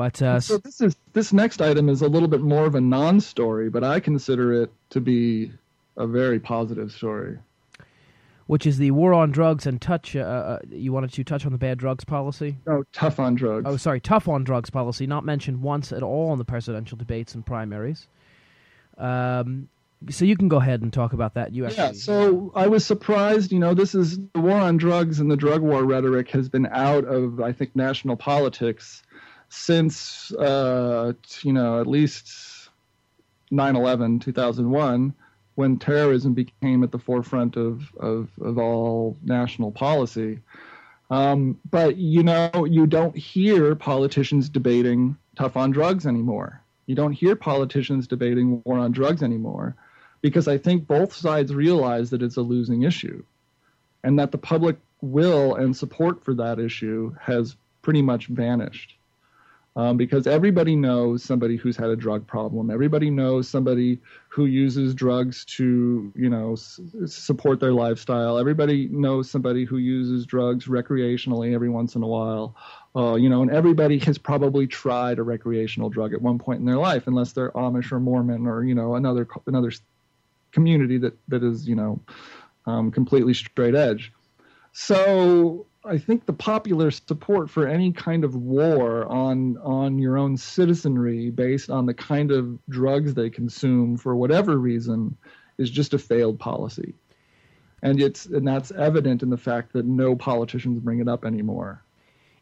[0.00, 2.80] But uh, so this is this next item is a little bit more of a
[2.80, 5.52] non-story, but I consider it to be
[5.94, 7.36] a very positive story.
[8.46, 10.16] Which is the war on drugs and touch.
[10.16, 12.56] Uh, uh, you wanted to touch on the bad drugs policy?
[12.66, 13.66] Oh, tough on drugs.
[13.68, 17.34] Oh, sorry, tough on drugs policy, not mentioned once at all in the presidential debates
[17.34, 18.06] and primaries.
[18.96, 19.68] Um,
[20.08, 21.52] so you can go ahead and talk about that.
[21.52, 21.92] You actually, yeah.
[21.92, 23.52] So I was surprised.
[23.52, 26.66] You know, this is the war on drugs and the drug war rhetoric has been
[26.68, 29.02] out of I think national politics
[29.50, 32.70] since uh, you know at least
[33.52, 35.12] 9/11, 2001,
[35.56, 40.40] when terrorism became at the forefront of of, of all national policy.
[41.10, 46.62] Um, but you know, you don't hear politicians debating tough on drugs anymore.
[46.86, 49.74] You don't hear politicians debating war on drugs anymore
[50.22, 53.24] because I think both sides realize that it's a losing issue
[54.04, 58.96] and that the public will and support for that issue has pretty much vanished.
[59.76, 62.72] Um, because everybody knows somebody who's had a drug problem.
[62.72, 68.36] Everybody knows somebody who uses drugs to, you know, s- support their lifestyle.
[68.36, 72.56] Everybody knows somebody who uses drugs recreationally every once in a while.
[72.96, 76.66] Uh, you know, and everybody has probably tried a recreational drug at one point in
[76.66, 79.70] their life, unless they're Amish or Mormon or you know another another
[80.50, 82.00] community that that is you know
[82.66, 84.12] um, completely straight edge.
[84.72, 90.36] So I think the popular support for any kind of war on on your own
[90.36, 95.16] citizenry based on the kind of drugs they consume for whatever reason
[95.56, 96.94] is just a failed policy.
[97.82, 101.82] And it's and that's evident in the fact that no politicians bring it up anymore.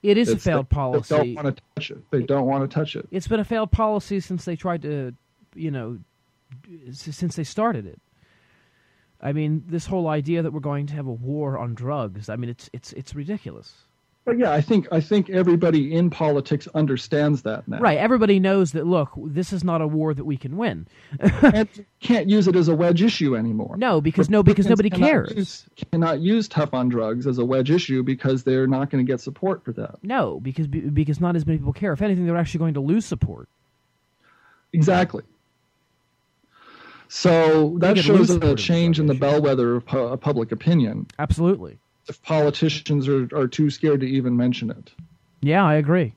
[0.02, 1.14] it is a failed they, policy.
[1.14, 2.10] They don't want to touch it.
[2.10, 3.08] They don't want to touch it.
[3.12, 5.14] it's been a failed policy since they tried to,
[5.54, 5.98] you know,
[6.90, 8.00] since they started it.
[9.20, 12.28] I mean, this whole idea that we're going to have a war on drugs.
[12.28, 13.72] I mean, it's it's it's ridiculous.
[14.28, 17.78] But yeah, I think I think everybody in politics understands that now.
[17.78, 17.96] Right?
[17.96, 18.86] Everybody knows that.
[18.86, 20.86] Look, this is not a war that we can win.
[21.20, 21.66] and
[22.00, 23.76] can't use it as a wedge issue anymore.
[23.78, 25.28] No, because no, because nobody Republicans cares.
[25.28, 29.04] Cannot use, cannot use tough on drugs as a wedge issue because they're not going
[29.04, 29.96] to get support for that.
[30.02, 31.94] No, because because not as many people care.
[31.94, 33.48] If anything, they're actually going to lose support.
[34.74, 35.22] Exactly.
[37.08, 41.06] So that shows a support of the change in the bellwether of pu- public opinion.
[41.18, 41.78] Absolutely.
[42.06, 44.92] If politicians are, are too scared to even mention it.
[45.40, 46.14] Yeah, I agree.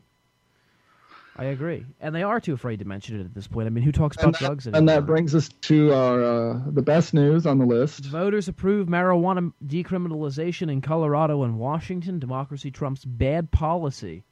[1.37, 3.65] I agree, and they are too afraid to mention it at this point.
[3.65, 4.77] I mean, who talks about and that, drugs anymore?
[4.79, 8.05] And that brings us to our uh, the best news on the list.
[8.05, 12.19] Voters approve marijuana decriminalization in Colorado and Washington.
[12.19, 14.23] Democracy trumps bad policy,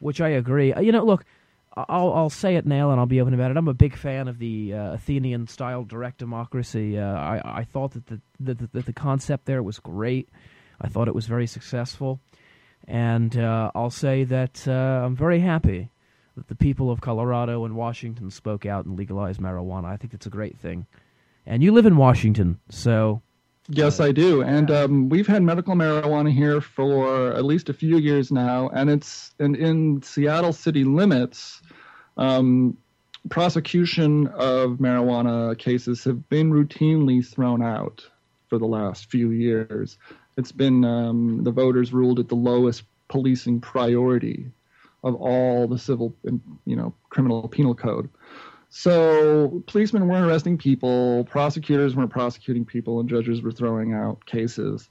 [0.00, 0.72] which I agree.
[0.72, 1.24] Uh, You know, look,
[1.76, 3.56] I'll I'll say it now, and I'll be open about it.
[3.56, 6.98] I'm a big fan of the uh, Athenian style direct democracy.
[6.98, 10.28] Uh, I I thought that the, that the that the concept there was great.
[10.80, 12.20] I thought it was very successful,
[12.86, 15.90] and uh, I'll say that uh, I'm very happy
[16.36, 19.86] that the people of Colorado and Washington spoke out and legalized marijuana.
[19.86, 20.86] I think that's a great thing.
[21.46, 23.22] And you live in Washington, so
[23.68, 27.96] Yes, I do, and um, we've had medical marijuana here for at least a few
[27.96, 31.62] years now, and it's and in Seattle city limits,
[32.18, 32.76] um,
[33.30, 38.06] prosecution of marijuana cases have been routinely thrown out
[38.50, 39.96] for the last few years.
[40.36, 44.46] It's been um, the voters ruled it the lowest policing priority
[45.04, 48.10] of all the civil, and you know, criminal penal code.
[48.76, 54.90] So policemen weren't arresting people, prosecutors weren't prosecuting people, and judges were throwing out cases.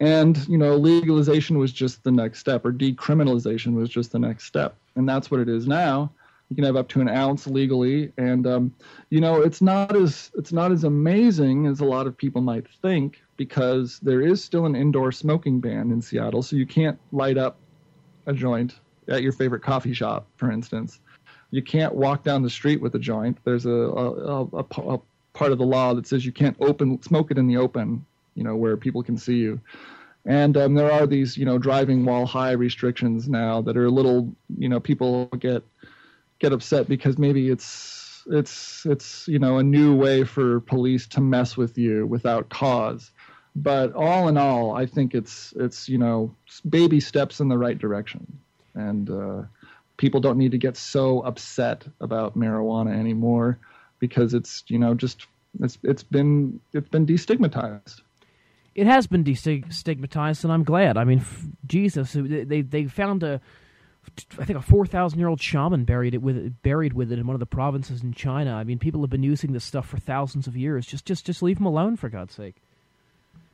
[0.00, 4.46] And you know, legalization was just the next step, or decriminalization was just the next
[4.46, 6.10] step, and that's what it is now.
[6.48, 8.74] You can have up to an ounce legally, and um,
[9.10, 12.66] you know, it's not as it's not as amazing as a lot of people might
[12.68, 17.38] think because there is still an indoor smoking ban in Seattle, so you can't light
[17.38, 17.58] up
[18.26, 20.98] a joint at your favorite coffee shop, for instance
[21.52, 23.38] you can't walk down the street with a joint.
[23.44, 25.00] There's a, a, a, a,
[25.34, 28.42] part of the law that says you can't open smoke it in the open, you
[28.42, 29.60] know, where people can see you.
[30.24, 33.90] And um, there are these, you know, driving while high restrictions now that are a
[33.90, 35.62] little, you know, people get
[36.38, 41.20] get upset because maybe it's it's it's you know a new way for police to
[41.20, 43.10] mess with you without cause.
[43.54, 46.34] But all in all, I think it's it's you know
[46.68, 48.26] baby steps in the right direction,
[48.74, 49.10] and.
[49.10, 49.42] Uh,
[50.02, 53.56] people don't need to get so upset about marijuana anymore
[54.00, 55.26] because it's you know just
[55.60, 58.00] it's it's been it's been destigmatized
[58.74, 63.40] it has been destigmatized and i'm glad i mean f- jesus they they found a
[64.40, 67.20] I think a four thousand year old shaman buried it with it, buried with it
[67.20, 68.52] in one of the provinces in China.
[68.56, 70.86] I mean, people have been using this stuff for thousands of years.
[70.86, 72.56] Just, just, just leave them alone for God's sake.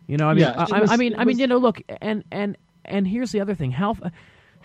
[0.07, 1.83] You know, I mean, Yeah, I, was- I mean, it I mean, you know, look,
[2.01, 3.95] and and and here's the other thing: how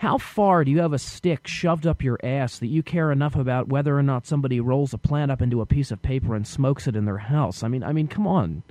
[0.04, 3.34] how far do you have a stick shoved up your ass that you care enough
[3.34, 6.46] about whether or not somebody rolls a plant up into a piece of paper and
[6.46, 7.62] smokes it in their house?
[7.62, 8.62] I mean, I mean, come on.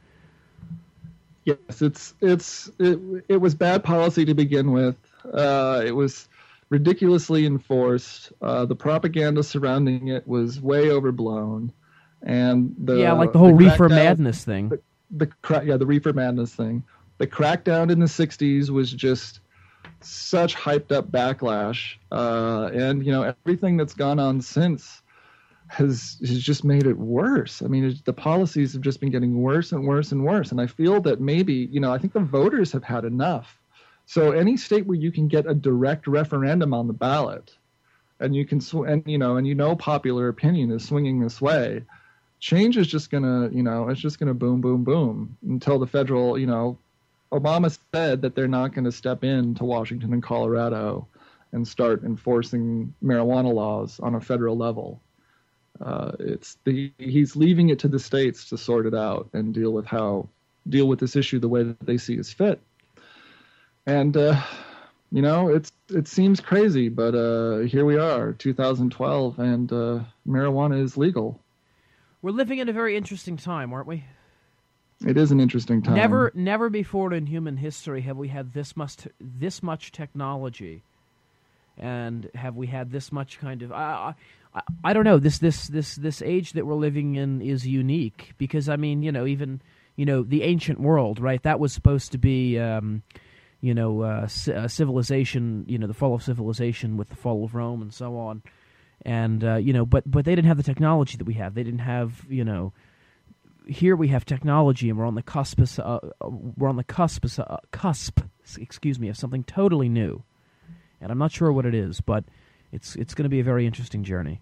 [1.44, 4.96] Yes, it's it's it, it was bad policy to begin with.
[5.26, 6.30] Uh, it was
[6.70, 8.32] ridiculously enforced.
[8.40, 11.74] Uh, the propaganda surrounding it was way overblown,
[12.22, 14.70] and the yeah, like the whole reefer madness thing.
[14.70, 14.82] The,
[15.50, 16.84] the yeah the reefer madness thing.
[17.18, 19.40] The crackdown in the '60s was just
[20.06, 25.02] such hyped up backlash, uh, and you know everything that's gone on since
[25.68, 27.62] has has just made it worse.
[27.62, 30.52] I mean, the policies have just been getting worse and worse and worse.
[30.52, 33.60] And I feel that maybe you know I think the voters have had enough.
[34.06, 37.58] So any state where you can get a direct referendum on the ballot,
[38.20, 41.42] and you can sw- and you know and you know popular opinion is swinging this
[41.42, 41.84] way,
[42.40, 46.38] change is just gonna you know it's just gonna boom boom boom until the federal
[46.38, 46.78] you know
[47.34, 51.08] Obama said that they're not going to step in to Washington and Colorado
[51.52, 55.02] and start enforcing marijuana laws on a federal level.
[55.82, 59.72] Uh, it's the he's leaving it to the states to sort it out and deal
[59.72, 60.30] with how
[60.70, 62.62] deal with this issue the way that they see is fit.
[63.88, 64.40] And uh,
[65.12, 70.82] you know, it's it seems crazy, but uh, here we are, 2012, and uh, marijuana
[70.82, 71.40] is legal.
[72.22, 74.06] We're living in a very interesting time, aren't we?
[75.06, 75.96] It is an interesting time.
[75.96, 80.84] Never, never before in human history have we had this much, this much technology,
[81.78, 83.72] and have we had this much kind of.
[83.72, 84.16] I,
[84.54, 85.20] I, I don't know.
[85.20, 89.12] This, this, this, this age that we're living in is unique because I mean, you
[89.12, 89.62] know, even
[89.96, 91.42] you know the ancient world, right?
[91.44, 92.60] That was supposed to be.
[92.60, 93.04] Um,
[93.64, 97.46] you know, uh, ci- uh, civilization, you know, the fall of civilization with the fall
[97.46, 98.44] of Rome and so on.
[99.06, 101.54] And, uh, you know, but, but they didn't have the technology that we have.
[101.54, 102.74] They didn't have, you know,
[103.68, 106.84] here we have technology and we're on the cusp, of- uh, uh, we're on the
[106.84, 108.20] cusp, uh, cusp,
[108.58, 110.24] excuse me, of something totally new.
[111.02, 112.24] And I'm not sure what it is, but
[112.72, 114.42] it's, it's going to be a very interesting journey.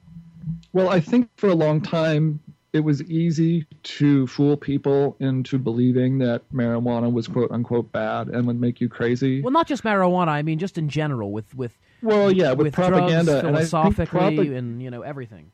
[0.73, 2.39] Well, I think for a long time
[2.73, 8.47] it was easy to fool people into believing that marijuana was quote unquote bad and
[8.47, 9.41] would make you crazy.
[9.41, 10.29] Well, not just marijuana.
[10.29, 14.47] I mean, just in general with, with, Well, yeah, with, with propaganda drugs, and philosophically
[14.47, 15.51] propa- and, you know, everything.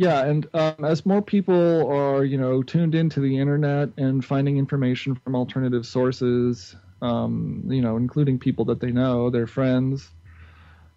[0.00, 4.56] Yeah, and um, as more people are, you know, tuned into the internet and finding
[4.56, 10.08] information from alternative sources, um, you know, including people that they know, their friends,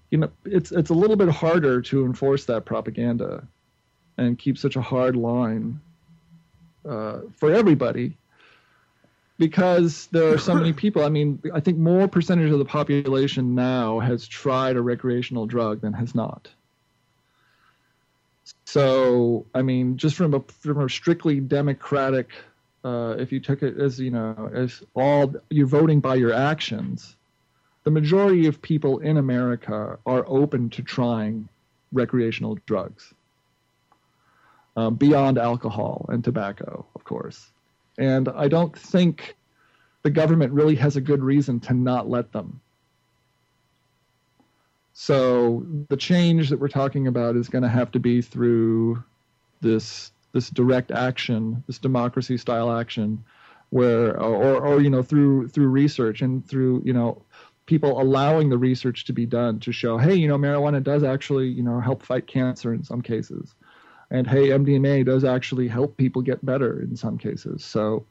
[0.09, 3.45] you know, it's it's a little bit harder to enforce that propaganda
[4.17, 5.81] and keep such a hard line
[6.87, 8.17] uh, for everybody
[9.37, 11.03] because there are so many people.
[11.03, 15.81] I mean, I think more percentage of the population now has tried a recreational drug
[15.81, 16.47] than has not.
[18.65, 22.29] So, I mean, just from a from a strictly democratic,
[22.83, 27.15] uh, if you took it as you know, as all you're voting by your actions,
[27.83, 31.49] the majority of people in America are open to trying
[31.91, 33.13] recreational drugs
[34.75, 37.51] um, beyond alcohol and tobacco, of course.
[37.97, 39.35] And I don't think
[40.01, 42.59] the government really has a good reason to not let them.
[44.93, 49.03] So the change that we're talking about is going to have to be through
[49.61, 53.23] this this direct action, this democracy style action,
[53.69, 57.23] where or or you know through through research and through you know
[57.65, 61.47] people allowing the research to be done to show, hey, you know, marijuana does actually,
[61.47, 63.55] you know, help fight cancer in some cases.
[64.11, 67.63] And hey, MDMA does actually help people get better in some cases.
[67.63, 68.05] So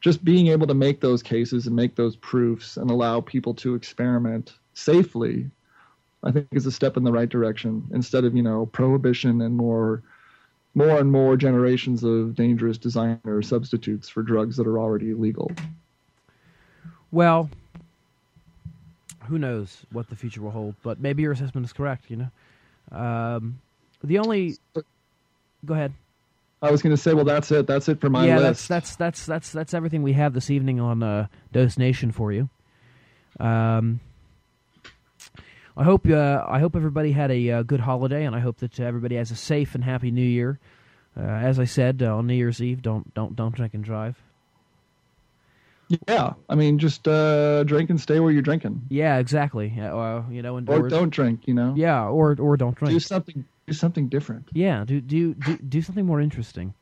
[0.00, 3.74] just being able to make those cases and make those proofs and allow people to
[3.74, 5.50] experiment safely,
[6.22, 9.56] I think is a step in the right direction instead of, you know, prohibition and
[9.56, 10.02] more
[10.74, 15.50] more and more generations of dangerous designer substitutes for drugs that are already illegal.
[17.10, 17.50] Well,
[19.24, 20.76] who knows what the future will hold?
[20.82, 22.04] But maybe your assessment is correct.
[22.08, 22.28] You
[22.92, 23.60] know, um,
[24.04, 24.58] the only.
[25.64, 25.92] Go ahead.
[26.62, 27.66] I was going to say, well, that's it.
[27.66, 28.68] That's it for my yeah, list.
[28.68, 32.32] that's that's that's that's that's everything we have this evening on uh, Dose Nation for
[32.32, 32.48] you.
[33.38, 34.00] Um,
[35.76, 38.78] I hope uh, I hope everybody had a uh, good holiday, and I hope that
[38.80, 40.58] everybody has a safe and happy New Year.
[41.16, 44.16] Uh, as I said uh, on New Year's Eve, don't don't don't drink and drive.
[46.06, 48.82] Yeah, I mean, just uh, drink and stay where you're drinking.
[48.90, 49.74] Yeah, exactly.
[49.80, 50.80] Uh, you know, indoors.
[50.80, 51.48] or don't drink.
[51.48, 51.74] You know.
[51.76, 52.92] Yeah, or or don't drink.
[52.92, 53.44] Do something.
[53.66, 54.48] Do something different.
[54.52, 56.74] Yeah, do do do, do something more interesting.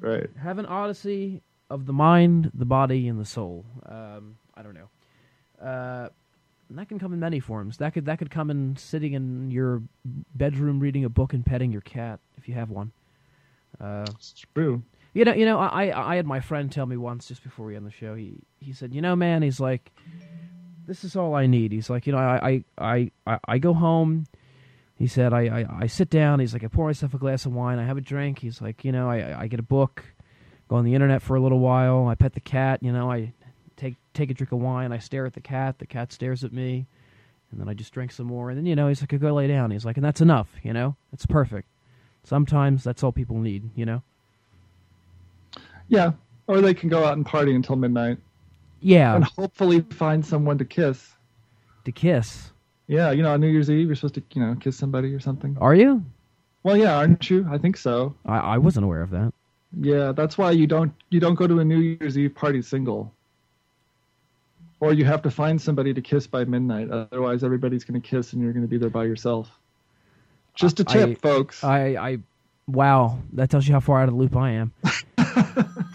[0.00, 0.28] Right.
[0.40, 3.64] Have an odyssey of the mind, the body, and the soul.
[3.86, 6.10] Um, I don't know.
[6.72, 7.78] Uh, that can come in many forms.
[7.78, 9.82] That could that could come in sitting in your
[10.34, 12.92] bedroom reading a book and petting your cat if you have one.
[13.80, 14.82] Uh, it's true.
[15.14, 17.76] You know, you know, I I had my friend tell me once just before we
[17.76, 18.14] end the show.
[18.14, 19.92] He he said, you know, man, he's like,
[20.86, 21.72] this is all I need.
[21.72, 24.26] He's like, you know, I I I, I go home.
[24.96, 26.40] He said, I, I I sit down.
[26.40, 27.78] He's like, I pour myself a glass of wine.
[27.78, 28.38] I have a drink.
[28.38, 30.04] He's like, you know, I I get a book,
[30.68, 32.06] go on the internet for a little while.
[32.06, 32.82] I pet the cat.
[32.82, 33.32] You know, I
[33.82, 34.92] take take a drink of wine.
[34.92, 35.78] I stare at the cat.
[35.78, 36.86] The cat stares at me,
[37.50, 38.50] and then I just drink some more.
[38.50, 39.70] And then you know, he's like, go lay down.
[39.70, 40.48] He's like, and that's enough.
[40.62, 41.68] You know, it's perfect.
[42.24, 43.68] Sometimes that's all people need.
[43.74, 44.02] You know.
[45.88, 46.12] Yeah,
[46.46, 48.18] or they can go out and party until midnight.
[48.80, 51.12] Yeah, and hopefully find someone to kiss.
[51.84, 52.50] To kiss.
[52.86, 55.20] Yeah, you know, on New Year's Eve, you're supposed to, you know, kiss somebody or
[55.20, 55.56] something.
[55.60, 56.04] Are you?
[56.62, 57.46] Well, yeah, aren't you?
[57.50, 58.14] I think so.
[58.26, 59.32] I, I wasn't aware of that.
[59.80, 63.12] Yeah, that's why you don't you don't go to a New Year's Eve party single.
[64.82, 66.90] Or you have to find somebody to kiss by midnight.
[66.90, 69.48] Otherwise, everybody's going to kiss, and you're going to be there by yourself.
[70.56, 71.62] Just a tip, I, folks.
[71.62, 72.18] I, I,
[72.66, 74.72] wow, that tells you how far out of the loop I am.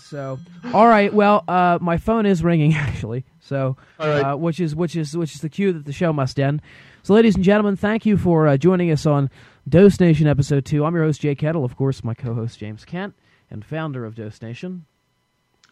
[0.00, 0.36] so,
[0.74, 1.14] all right.
[1.14, 3.24] Well, uh, my phone is ringing actually.
[3.38, 6.60] So, uh, which is which is which is the cue that the show must end.
[7.04, 9.30] So, ladies and gentlemen, thank you for uh, joining us on
[9.68, 10.84] Dose Nation episode two.
[10.84, 13.14] I'm your host Jay Kettle, of course, my co-host James Kent,
[13.48, 14.86] and founder of Dose Nation.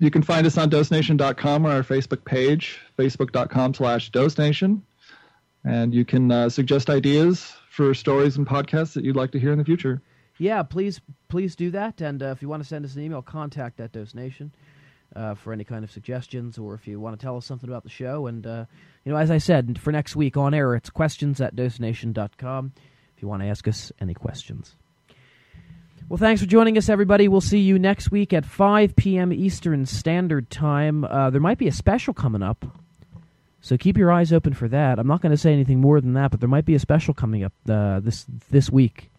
[0.00, 4.82] You can find us on dosenation.com or our Facebook page, facebook.com slash dosenation.
[5.62, 9.52] And you can uh, suggest ideas for stories and podcasts that you'd like to hear
[9.52, 10.02] in the future
[10.40, 12.00] yeah, please please do that.
[12.00, 14.52] And uh, if you want to send us an email, contact at dosenation
[15.14, 17.84] uh, for any kind of suggestions, or if you want to tell us something about
[17.84, 18.26] the show.
[18.26, 18.64] And uh,
[19.04, 22.72] you know, as I said, for next week on air, it's questions at dosenation.com.
[23.14, 24.76] If you want to ask us any questions.
[26.10, 27.28] Well, thanks for joining us, everybody.
[27.28, 29.32] We'll see you next week at 5 p.m.
[29.32, 31.04] Eastern Standard Time.
[31.04, 32.66] Uh, there might be a special coming up.
[33.60, 34.98] So keep your eyes open for that.
[34.98, 37.14] I'm not going to say anything more than that, but there might be a special
[37.14, 39.12] coming up uh, this this week.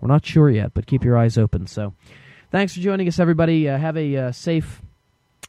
[0.00, 1.68] We're not sure yet, but keep your eyes open.
[1.68, 1.94] So,
[2.50, 3.68] thanks for joining us, everybody.
[3.68, 4.82] Uh, have a uh, safe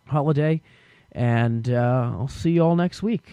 [0.06, 0.62] holiday,
[1.14, 3.28] and uh, I'll see you all next week.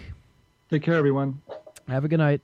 [0.71, 1.43] Take care, everyone.
[1.87, 2.41] Have a good night.